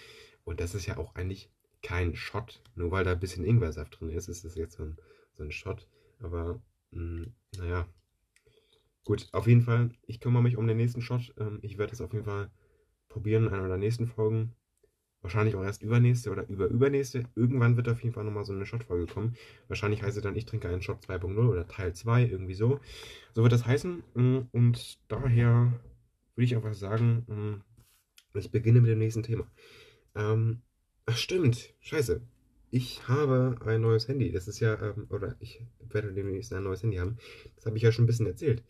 [0.45, 1.51] Und das ist ja auch eigentlich
[1.83, 2.63] kein Shot.
[2.75, 4.99] Nur weil da ein bisschen Ingwersaft drin ist, ist es jetzt so ein,
[5.33, 5.89] so ein Shot.
[6.21, 7.89] Aber, mh, hm, naja.
[9.05, 11.35] Gut, auf jeden Fall, ich kümmere mich um den nächsten Shot.
[11.39, 12.51] Ähm, ich werde es auf jeden Fall
[13.09, 14.55] probieren in einer der nächsten Folgen.
[15.23, 17.25] Wahrscheinlich auch erst übernächste oder überübernächste.
[17.35, 19.37] Irgendwann wird auf jeden Fall nochmal so eine Shot-Folge kommen.
[19.69, 22.81] Wahrscheinlich heißt es dann, ich trinke einen Shot 2.0 oder Teil 2, irgendwie so.
[23.35, 24.03] So wird das heißen.
[24.15, 25.73] Mm, und daher
[26.35, 29.47] würde ich einfach sagen, mm, ich beginne mit dem nächsten Thema.
[30.15, 30.63] Ähm,
[31.05, 32.23] ach stimmt, scheiße.
[32.71, 34.33] Ich habe ein neues Handy.
[34.33, 37.19] Das ist ja, ähm, oder ich werde demnächst ein neues Handy haben.
[37.57, 38.63] Das habe ich ja schon ein bisschen erzählt.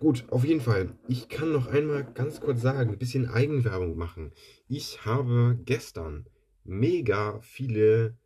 [0.00, 0.94] Gut, auf jeden Fall.
[1.06, 4.32] Ich kann noch einmal ganz kurz sagen, ein bisschen Eigenwerbung machen.
[4.66, 6.26] Ich habe gestern
[6.64, 8.16] mega viele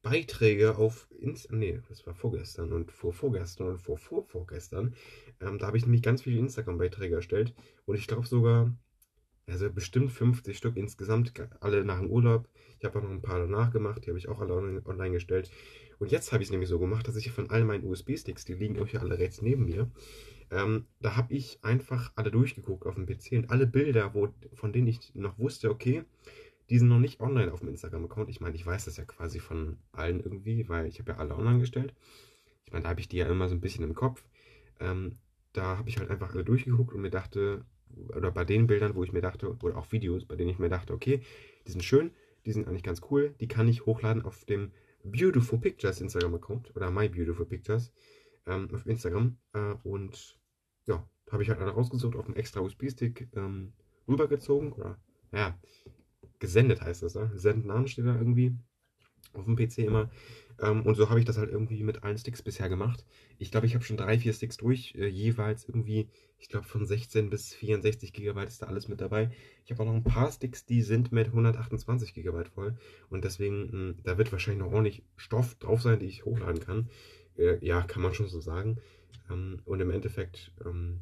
[0.00, 4.94] Beiträge auf Instagram, nee, das war vorgestern und vor vorgestern und vor vorvorgestern.
[5.40, 7.54] Ähm, da habe ich nämlich ganz viele Instagram-Beiträge erstellt
[7.84, 8.74] und ich glaube sogar,
[9.46, 12.48] also bestimmt 50 Stück insgesamt, alle nach dem Urlaub.
[12.78, 15.50] Ich habe auch noch ein paar danach gemacht, die habe ich auch alle online gestellt.
[15.98, 18.54] Und jetzt habe ich es nämlich so gemacht, dass ich von all meinen USB-Sticks, die
[18.54, 19.90] liegen euch ja alle rechts neben mir,
[20.50, 24.72] ähm, da habe ich einfach alle durchgeguckt auf dem PC und alle Bilder, wo, von
[24.72, 26.04] denen ich noch wusste, okay,
[26.70, 28.28] die sind noch nicht online auf dem Instagram-Account.
[28.28, 31.34] Ich meine, ich weiß das ja quasi von allen irgendwie, weil ich habe ja alle
[31.36, 31.94] online gestellt.
[32.64, 34.24] Ich meine, da habe ich die ja immer so ein bisschen im Kopf.
[34.80, 35.16] Ähm,
[35.52, 37.64] da habe ich halt einfach alle durchgeguckt und mir dachte,
[38.08, 40.68] oder bei den Bildern, wo ich mir dachte, oder auch Videos, bei denen ich mir
[40.68, 41.20] dachte, okay,
[41.66, 42.10] die sind schön,
[42.44, 44.72] die sind eigentlich ganz cool, die kann ich hochladen auf dem
[45.04, 47.92] Beautiful Pictures Instagram-Account oder My Beautiful Pictures
[48.46, 49.36] ähm, auf Instagram.
[49.52, 50.38] Äh, und
[50.86, 53.72] ja, habe ich halt alle rausgesucht, auf einen extra USB-Stick ähm,
[54.08, 54.98] rübergezogen oder,
[55.32, 55.58] ja,
[56.38, 57.30] gesendet heißt das, ne?
[57.34, 58.56] Senden an steht da irgendwie
[59.32, 60.10] auf dem PC immer.
[60.60, 63.04] Ähm, und so habe ich das halt irgendwie mit allen Sticks bisher gemacht.
[63.38, 66.86] Ich glaube, ich habe schon drei, vier Sticks durch, äh, jeweils irgendwie, ich glaube, von
[66.86, 69.30] 16 bis 64 GB ist da alles mit dabei.
[69.64, 72.76] Ich habe auch noch ein paar Sticks, die sind mit 128 GB voll.
[73.10, 76.60] Und deswegen, mh, hm, da wird wahrscheinlich noch ordentlich Stoff drauf sein, die ich hochladen
[76.60, 76.88] kann.
[77.38, 78.78] Äh, ja, kann man schon so sagen.
[79.30, 81.00] Ähm, und im Endeffekt, ähm,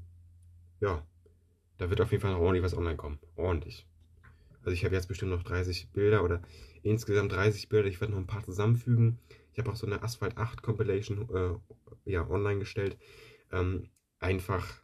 [0.80, 1.06] ja,
[1.78, 3.18] da wird auf jeden Fall noch ordentlich was online kommen.
[3.36, 3.86] Ordentlich.
[4.60, 6.40] Also ich habe jetzt bestimmt noch 30 Bilder oder
[6.82, 7.88] insgesamt 30 Bilder.
[7.88, 9.18] Ich werde noch ein paar zusammenfügen.
[9.52, 12.96] Ich habe auch so eine Asphalt 8 Compilation äh, ja, online gestellt.
[13.52, 14.82] Ähm, einfach,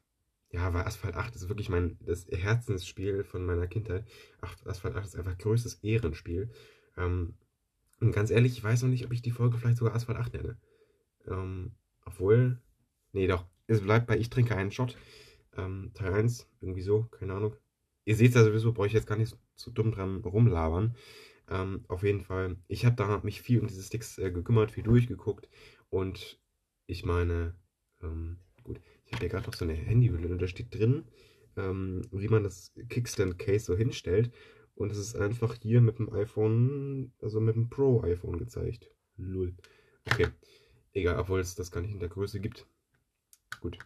[0.50, 4.04] ja, weil Asphalt 8 ist wirklich mein das Herzensspiel von meiner Kindheit.
[4.40, 6.50] Ach, Asphalt 8 ist einfach größtes Ehrenspiel.
[6.96, 7.34] Ähm,
[8.00, 10.34] und ganz ehrlich, ich weiß noch nicht, ob ich die Folge vielleicht sogar Asphalt 8
[10.34, 10.56] nenne.
[11.26, 11.72] Ähm,
[12.04, 12.60] obwohl,
[13.12, 14.96] nee, doch, es bleibt bei Ich trinke einen Shot.
[15.56, 17.56] Ähm, Teil 1, irgendwie so, keine Ahnung.
[18.04, 20.96] Ihr seht ja sowieso, brauche ich jetzt gar nicht so dumm dran rumlabern.
[21.48, 24.84] Ähm, auf jeden Fall, ich habe da mich viel um diese Sticks äh, gekümmert, viel
[24.84, 25.48] durchgeguckt
[25.88, 26.40] und
[26.86, 27.54] ich meine,
[28.02, 31.04] ähm, gut, ich habe hier gerade noch so eine Handyhülle und da steht drin,
[31.56, 34.32] ähm, wie man das Kickstand-Case so hinstellt
[34.76, 38.88] und es ist einfach hier mit dem iPhone, also mit dem Pro-iPhone gezeigt.
[39.16, 39.54] Null.
[40.10, 40.28] Okay,
[40.92, 42.66] egal, obwohl es das gar nicht in der Größe gibt.
[43.60, 43.78] Gut.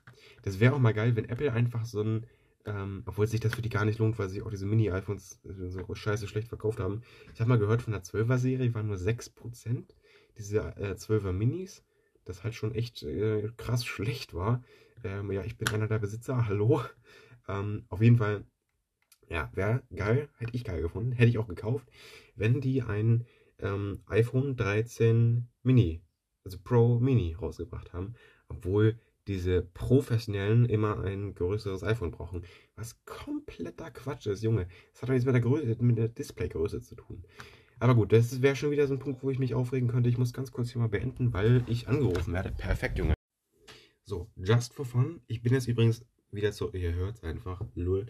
[0.43, 2.27] Das wäre auch mal geil, wenn Apple einfach so ein
[2.67, 5.69] ähm, obwohl sich das für die gar nicht lohnt, weil sie auch diese Mini-iPhones äh,
[5.69, 7.03] so scheiße schlecht verkauft haben.
[7.35, 9.95] Ich habe mal gehört, von der 12er-Serie waren nur 6%
[10.38, 11.85] diese äh, 12er Minis,
[12.25, 14.62] das halt schon echt äh, krass schlecht war.
[15.03, 16.83] Ähm, ja, ich bin einer der Besitzer, hallo.
[17.49, 18.45] Ähm, auf jeden Fall,
[19.29, 21.87] ja, wäre geil, hätte ich geil gefunden, hätte ich auch gekauft,
[22.35, 23.27] wenn die ein
[23.59, 26.01] ähm, iPhone 13 Mini,
[26.44, 28.14] also Pro Mini rausgebracht haben,
[28.48, 32.44] obwohl diese Professionellen immer ein größeres iPhone brauchen.
[32.76, 34.68] Was kompletter Quatsch ist, Junge.
[34.92, 37.24] Das hat doch nichts mit der, Größe, mit der Displaygröße zu tun.
[37.80, 40.09] Aber gut, das wäre schon wieder so ein Punkt, wo ich mich aufregen könnte.
[40.09, 42.52] Ich muss ganz kurz hier mal beenden, weil ich angerufen werde.
[42.52, 43.14] Perfekt, Junge.
[44.04, 45.22] So, just for fun.
[45.26, 46.70] Ich bin jetzt übrigens wieder zu.
[46.72, 47.62] Ihr hört einfach.
[47.74, 48.07] Lull.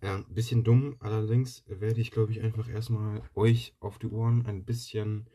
[0.00, 4.64] Äh, bisschen dumm, allerdings werde ich, glaube ich, einfach erstmal euch auf die Ohren ein
[4.64, 5.26] bisschen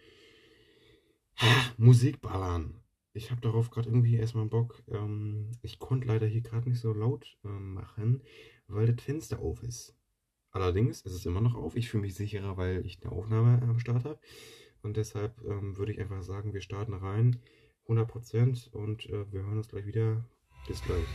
[1.78, 2.82] Musik ballern
[3.16, 4.84] ich habe darauf gerade irgendwie erstmal Bock.
[4.90, 8.22] Ähm, ich konnte leider hier gerade nicht so laut äh, machen,
[8.68, 9.96] weil das Fenster auf ist.
[10.52, 11.76] Allerdings ist es immer noch auf.
[11.76, 14.20] Ich fühle mich sicherer, weil ich eine Aufnahme am Start habe.
[14.84, 17.40] Und deshalb ähm, würde ich einfach sagen, wir starten rein.
[17.88, 20.26] 100% und äh, wir hören uns gleich wieder.
[20.68, 21.06] Bis gleich.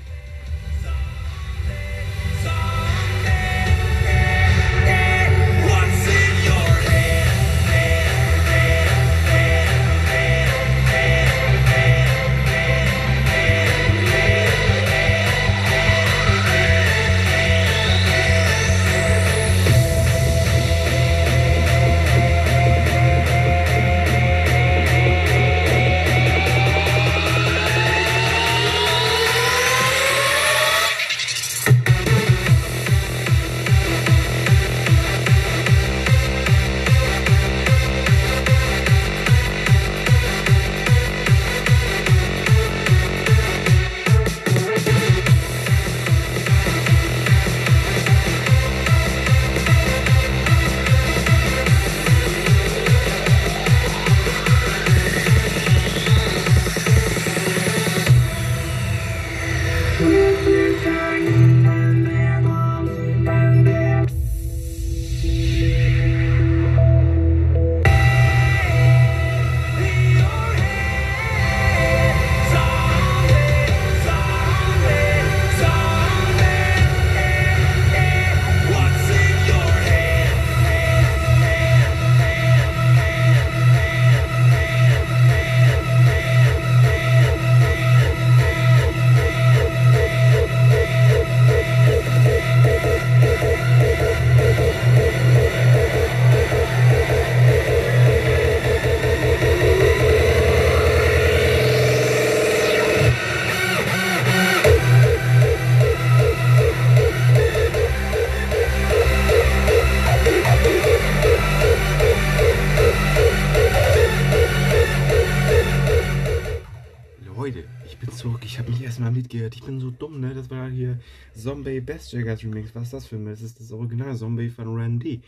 [122.01, 122.75] Best Jaggers Remix.
[122.75, 125.21] Was ist das für ein Das ist das Original Zombie von Randy.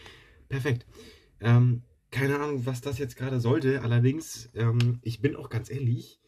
[0.49, 0.87] Perfekt.
[1.39, 3.83] Ähm, keine Ahnung, was das jetzt gerade sollte.
[3.83, 6.19] Allerdings, ähm, ich bin auch ganz ehrlich,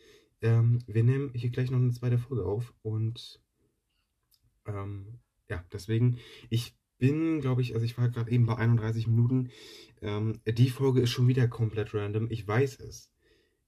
[0.43, 3.41] ähm, wir nehmen hier gleich noch eine zweite Folge auf und
[4.67, 6.19] Ähm, ja, deswegen,
[6.51, 9.49] ich bin, glaube ich, also ich war gerade eben bei 31 Minuten.
[10.03, 12.31] Ähm, die Folge ist schon wieder komplett random.
[12.31, 13.14] Ich weiß es.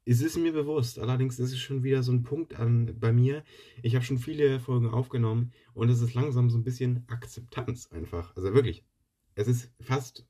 [0.09, 3.43] Es ist mir bewusst, allerdings ist es schon wieder so ein Punkt an, bei mir.
[3.83, 8.35] Ich habe schon viele Folgen aufgenommen und es ist langsam so ein bisschen Akzeptanz einfach.
[8.37, 8.85] Also wirklich,
[9.35, 10.25] es ist fast,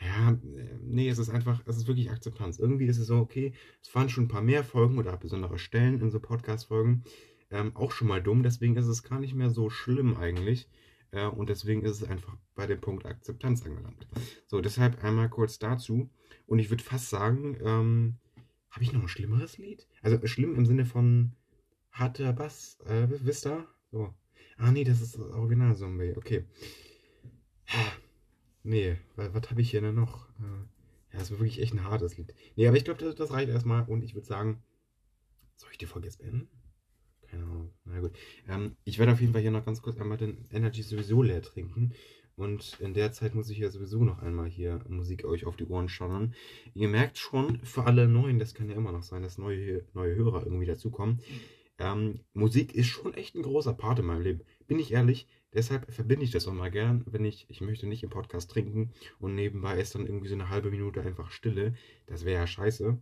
[0.00, 0.38] ja,
[0.82, 2.58] nee, es ist einfach, es ist wirklich Akzeptanz.
[2.58, 3.52] Irgendwie ist es so, okay,
[3.82, 7.04] es waren schon ein paar mehr Folgen oder besondere Stellen in so Podcast-Folgen
[7.50, 10.68] ähm, auch schon mal dumm, deswegen ist es gar nicht mehr so schlimm eigentlich.
[11.10, 14.08] Äh, und deswegen ist es einfach bei dem Punkt Akzeptanz angelangt.
[14.46, 16.10] So, deshalb einmal kurz dazu.
[16.46, 18.16] Und ich würde fast sagen, ähm,
[18.74, 19.86] habe ich noch ein schlimmeres Lied?
[20.02, 21.32] Also schlimm im Sinne von
[21.92, 23.68] harter Bass, äh, wisst ihr?
[23.92, 24.12] So.
[24.56, 26.14] Ah, nee, das ist das Original-Zombie.
[26.16, 26.44] Okay.
[28.66, 30.28] Nee, was, was habe ich hier denn noch?
[30.40, 32.34] Äh, ja, das ist wirklich echt ein hartes Lied.
[32.56, 33.84] Nee, aber ich glaube, das, das, reicht erstmal.
[33.84, 34.62] Und ich würde sagen,
[35.54, 36.48] soll ich die Folge jetzt beenden?
[37.28, 37.74] Keine Ahnung.
[37.84, 38.16] Na gut.
[38.48, 41.42] Ähm, ich werde auf jeden Fall hier noch ganz kurz einmal den Energy sowieso leer
[41.42, 41.92] trinken.
[42.36, 45.66] Und in der Zeit muss ich ja sowieso noch einmal hier Musik euch auf die
[45.66, 46.34] Ohren schauen.
[46.74, 50.16] Ihr merkt schon, für alle Neuen, das kann ja immer noch sein, dass neue, neue
[50.16, 51.20] Hörer irgendwie dazukommen.
[51.78, 54.40] Ähm, Musik ist schon echt ein großer Part in meinem Leben.
[54.66, 58.02] Bin ich ehrlich, deshalb verbinde ich das auch mal gern, wenn ich, ich möchte nicht
[58.02, 61.74] im Podcast trinken und nebenbei ist dann irgendwie so eine halbe Minute einfach Stille.
[62.06, 62.98] Das wäre ja scheiße.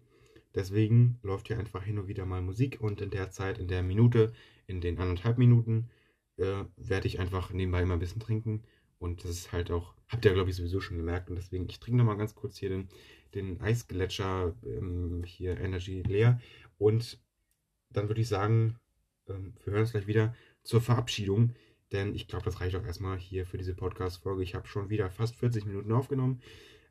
[0.54, 3.82] Deswegen läuft hier einfach hin und wieder mal Musik und in der Zeit, in der
[3.82, 4.34] Minute,
[4.66, 5.88] in den anderthalb Minuten,
[6.36, 8.62] äh, werde ich einfach nebenbei immer ein bisschen trinken
[9.02, 11.28] und das ist halt auch, habt ihr glaube ich sowieso schon gemerkt.
[11.28, 12.88] Und deswegen, ich trinke nochmal ganz kurz hier den,
[13.34, 16.40] den Eisgletscher ähm, hier Energy leer.
[16.78, 17.18] Und
[17.90, 18.78] dann würde ich sagen,
[19.28, 21.54] ähm, wir hören uns gleich wieder zur Verabschiedung.
[21.90, 24.44] Denn ich glaube, das reicht auch erstmal hier für diese Podcast-Folge.
[24.44, 26.40] Ich habe schon wieder fast 40 Minuten aufgenommen.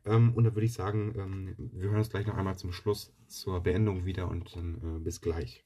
[0.04, 3.14] Ähm, und dann würde ich sagen, ähm, wir hören uns gleich noch einmal zum Schluss
[3.26, 5.64] zur Beendung wieder und dann äh, bis gleich.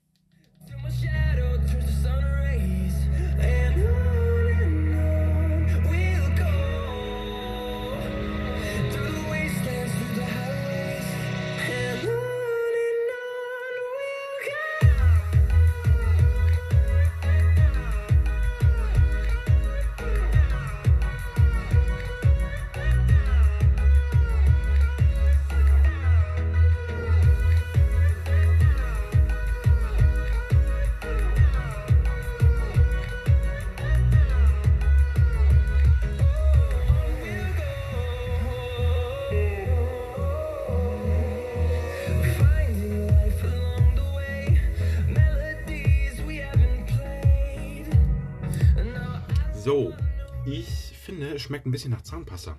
[51.37, 52.59] Es schmeckt ein bisschen nach Zahnpasta.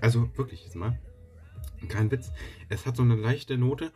[0.00, 0.98] Also wirklich jetzt mal.
[1.88, 2.30] Kein Witz.
[2.68, 3.92] Es hat so eine leichte Note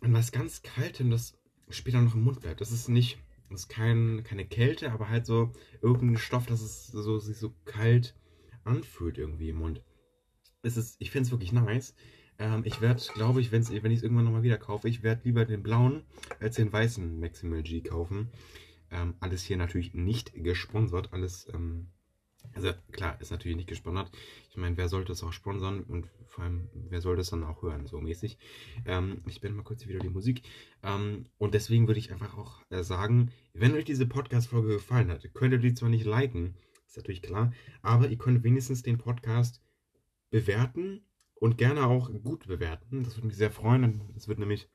[0.00, 1.38] und was ganz Kaltem, das
[1.70, 2.60] später noch im Mund bleibt.
[2.60, 3.18] Das ist nicht,
[3.48, 7.54] das ist kein, keine Kälte, aber halt so irgendein Stoff, das es so, sich so
[7.64, 8.14] kalt
[8.64, 9.82] anfühlt irgendwie im Mund.
[10.62, 11.94] Es ist, ich finde es wirklich nice.
[12.38, 15.44] Ähm, ich werde, glaube ich, wenn ich es irgendwann nochmal wieder kaufe, ich werde lieber
[15.44, 16.04] den blauen
[16.40, 18.30] als den weißen Maximal G kaufen.
[18.90, 21.88] Ähm, alles hier natürlich nicht gesponsert, alles, ähm,
[22.56, 24.10] also klar, ist natürlich nicht gesponsert.
[24.50, 27.62] Ich meine, wer sollte es auch sponsern und vor allem, wer sollte es dann auch
[27.62, 28.38] hören, so mäßig.
[28.86, 30.42] Ähm, ich bin mal kurz wieder die Musik.
[30.82, 35.28] Ähm, und deswegen würde ich einfach auch äh, sagen, wenn euch diese Podcast-Folge gefallen hat,
[35.34, 37.52] könnt ihr die zwar nicht liken, ist natürlich klar,
[37.82, 39.60] aber ihr könnt wenigstens den Podcast
[40.30, 41.02] bewerten
[41.34, 43.04] und gerne auch gut bewerten.
[43.04, 44.00] Das würde mich sehr freuen.
[44.14, 44.68] Das wird nämlich,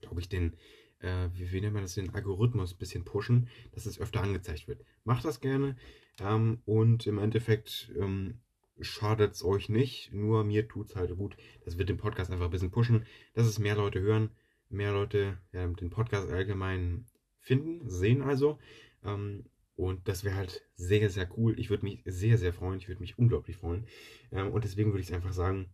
[0.00, 0.56] glaube ich, den
[1.00, 4.68] äh, wie, wie nennt man das, den Algorithmus ein bisschen pushen, dass es öfter angezeigt
[4.68, 4.84] wird.
[5.04, 5.76] Macht das gerne
[6.20, 8.40] ähm, und im Endeffekt ähm,
[8.80, 11.36] schadet es euch nicht, nur mir tut es halt gut.
[11.64, 14.30] Das wird den Podcast einfach ein bisschen pushen, dass es mehr Leute hören,
[14.68, 17.06] mehr Leute ja, den Podcast allgemein
[17.40, 18.58] finden, sehen also.
[19.04, 19.44] Ähm,
[19.76, 21.58] und das wäre halt sehr, sehr cool.
[21.58, 22.78] Ich würde mich sehr, sehr freuen.
[22.78, 23.86] Ich würde mich unglaublich freuen.
[24.32, 25.66] Ähm, und deswegen würde ich einfach sagen,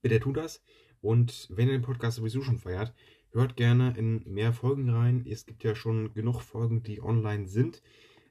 [0.00, 0.62] bitte tut das.
[1.02, 2.94] Und wenn ihr den Podcast sowieso schon feiert,
[3.32, 5.24] Hört gerne in mehr Folgen rein.
[5.26, 7.82] Es gibt ja schon genug Folgen, die online sind.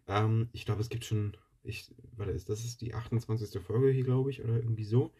[0.07, 3.61] Ähm, ich glaube, es gibt schon, ich, warte, das ist die 28.
[3.61, 5.11] Folge hier, glaube ich, oder irgendwie so.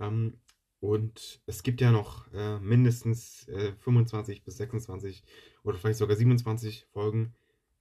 [0.00, 0.38] Ähm,
[0.80, 5.22] und es gibt ja noch äh, mindestens äh, 25 bis 26
[5.62, 7.34] oder vielleicht sogar 27 Folgen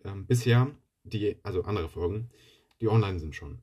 [0.03, 0.69] ähm, bisher,
[1.03, 2.29] die, also andere Folgen,
[2.81, 3.59] die online sind schon.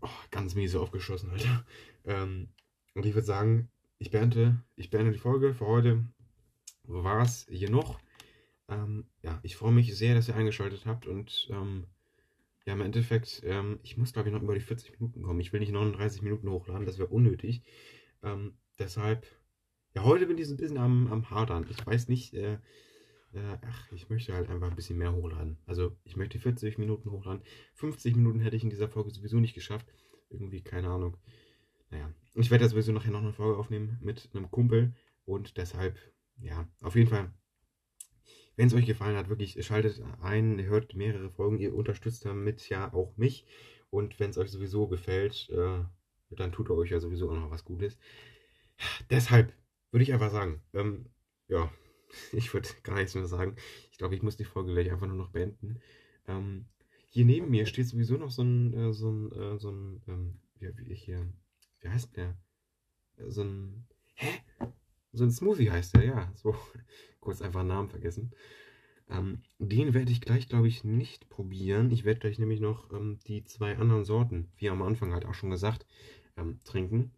[0.00, 1.66] Oh, ganz miese aufgeschossen, Alter.
[2.04, 2.48] Ähm,
[2.94, 3.68] und ich würde sagen,
[3.98, 6.04] ich beende, ich beende die Folge für heute
[6.88, 7.98] war es hier noch.
[8.68, 11.86] Ähm, ja, ich freue mich sehr, dass ihr eingeschaltet habt und ähm,
[12.66, 15.40] ja, im Endeffekt, ähm, ich muss glaube ich noch über die 40 Minuten kommen.
[15.40, 17.62] Ich will nicht 39 Minuten hochladen, das wäre unnötig.
[18.22, 19.26] Ähm, deshalb,
[19.94, 21.66] ja, heute bin ich so ein bisschen am, am Hadern.
[21.70, 22.58] Ich weiß nicht, äh,
[23.32, 25.58] äh, ach, ich möchte halt einfach ein bisschen mehr hochladen.
[25.66, 27.42] Also ich möchte 40 Minuten hochladen.
[27.74, 29.86] 50 Minuten hätte ich in dieser Folge sowieso nicht geschafft.
[30.30, 31.16] Irgendwie, keine Ahnung.
[31.90, 34.94] Naja, ich werde ja sowieso nachher noch eine Folge aufnehmen mit einem Kumpel.
[35.24, 35.98] Und deshalb,
[36.40, 37.32] ja, auf jeden Fall,
[38.56, 42.92] wenn es euch gefallen hat, wirklich schaltet ein, hört mehrere Folgen, ihr unterstützt damit ja
[42.92, 43.46] auch mich.
[43.90, 45.84] Und wenn es euch sowieso gefällt, äh,
[46.30, 47.98] dann tut ihr euch ja sowieso auch noch was Gutes.
[49.10, 49.52] Deshalb
[49.90, 51.06] würde ich einfach sagen, ähm,
[51.48, 51.72] ja,
[52.32, 53.56] ich würde gar nichts mehr sagen.
[53.90, 55.80] Ich glaube, ich muss die Folge gleich einfach nur noch beenden.
[56.26, 56.66] Ähm,
[57.10, 60.40] hier neben mir steht sowieso noch so ein, äh, so ein, äh, so ein, ähm,
[60.58, 61.26] wie, wie, hier,
[61.80, 62.36] wie heißt der?
[63.16, 64.42] Äh, so ein, hä?
[65.12, 66.32] So ein Smoothie heißt der, ja.
[66.34, 66.54] So,
[67.20, 68.32] kurz einfach Namen vergessen.
[69.10, 71.90] Ähm, den werde ich gleich, glaube ich, nicht probieren.
[71.90, 75.34] Ich werde gleich nämlich noch ähm, die zwei anderen Sorten, wie am Anfang halt auch
[75.34, 75.86] schon gesagt,
[76.36, 77.12] ähm, trinken.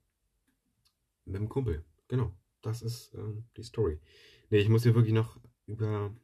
[1.24, 1.84] Mit dem Kumpel.
[2.08, 2.32] Genau.
[2.62, 3.98] Das ist ähm, die Story.
[4.50, 6.14] Ne, ich muss hier wirklich noch über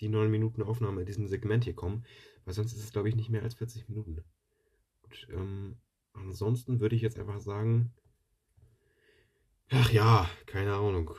[0.00, 2.04] die 9 Minuten Aufnahme in diesem Segment hier kommen,
[2.44, 4.22] weil sonst ist es, glaube ich, nicht mehr als 40 Minuten.
[5.02, 5.76] Und ähm,
[6.12, 7.92] ansonsten würde ich jetzt einfach sagen,
[9.70, 11.10] ach ja, keine Ahnung.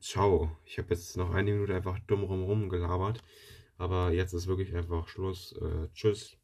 [0.00, 0.56] Ciao.
[0.64, 3.22] Ich habe jetzt noch eine Minute einfach dumm rum gelabert.
[3.76, 5.52] Aber jetzt ist wirklich einfach Schluss.
[5.60, 6.36] Äh, tschüss.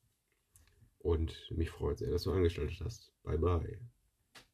[0.98, 3.12] Und mich freut sehr, dass du angestellt hast.
[3.22, 3.80] Bye bye.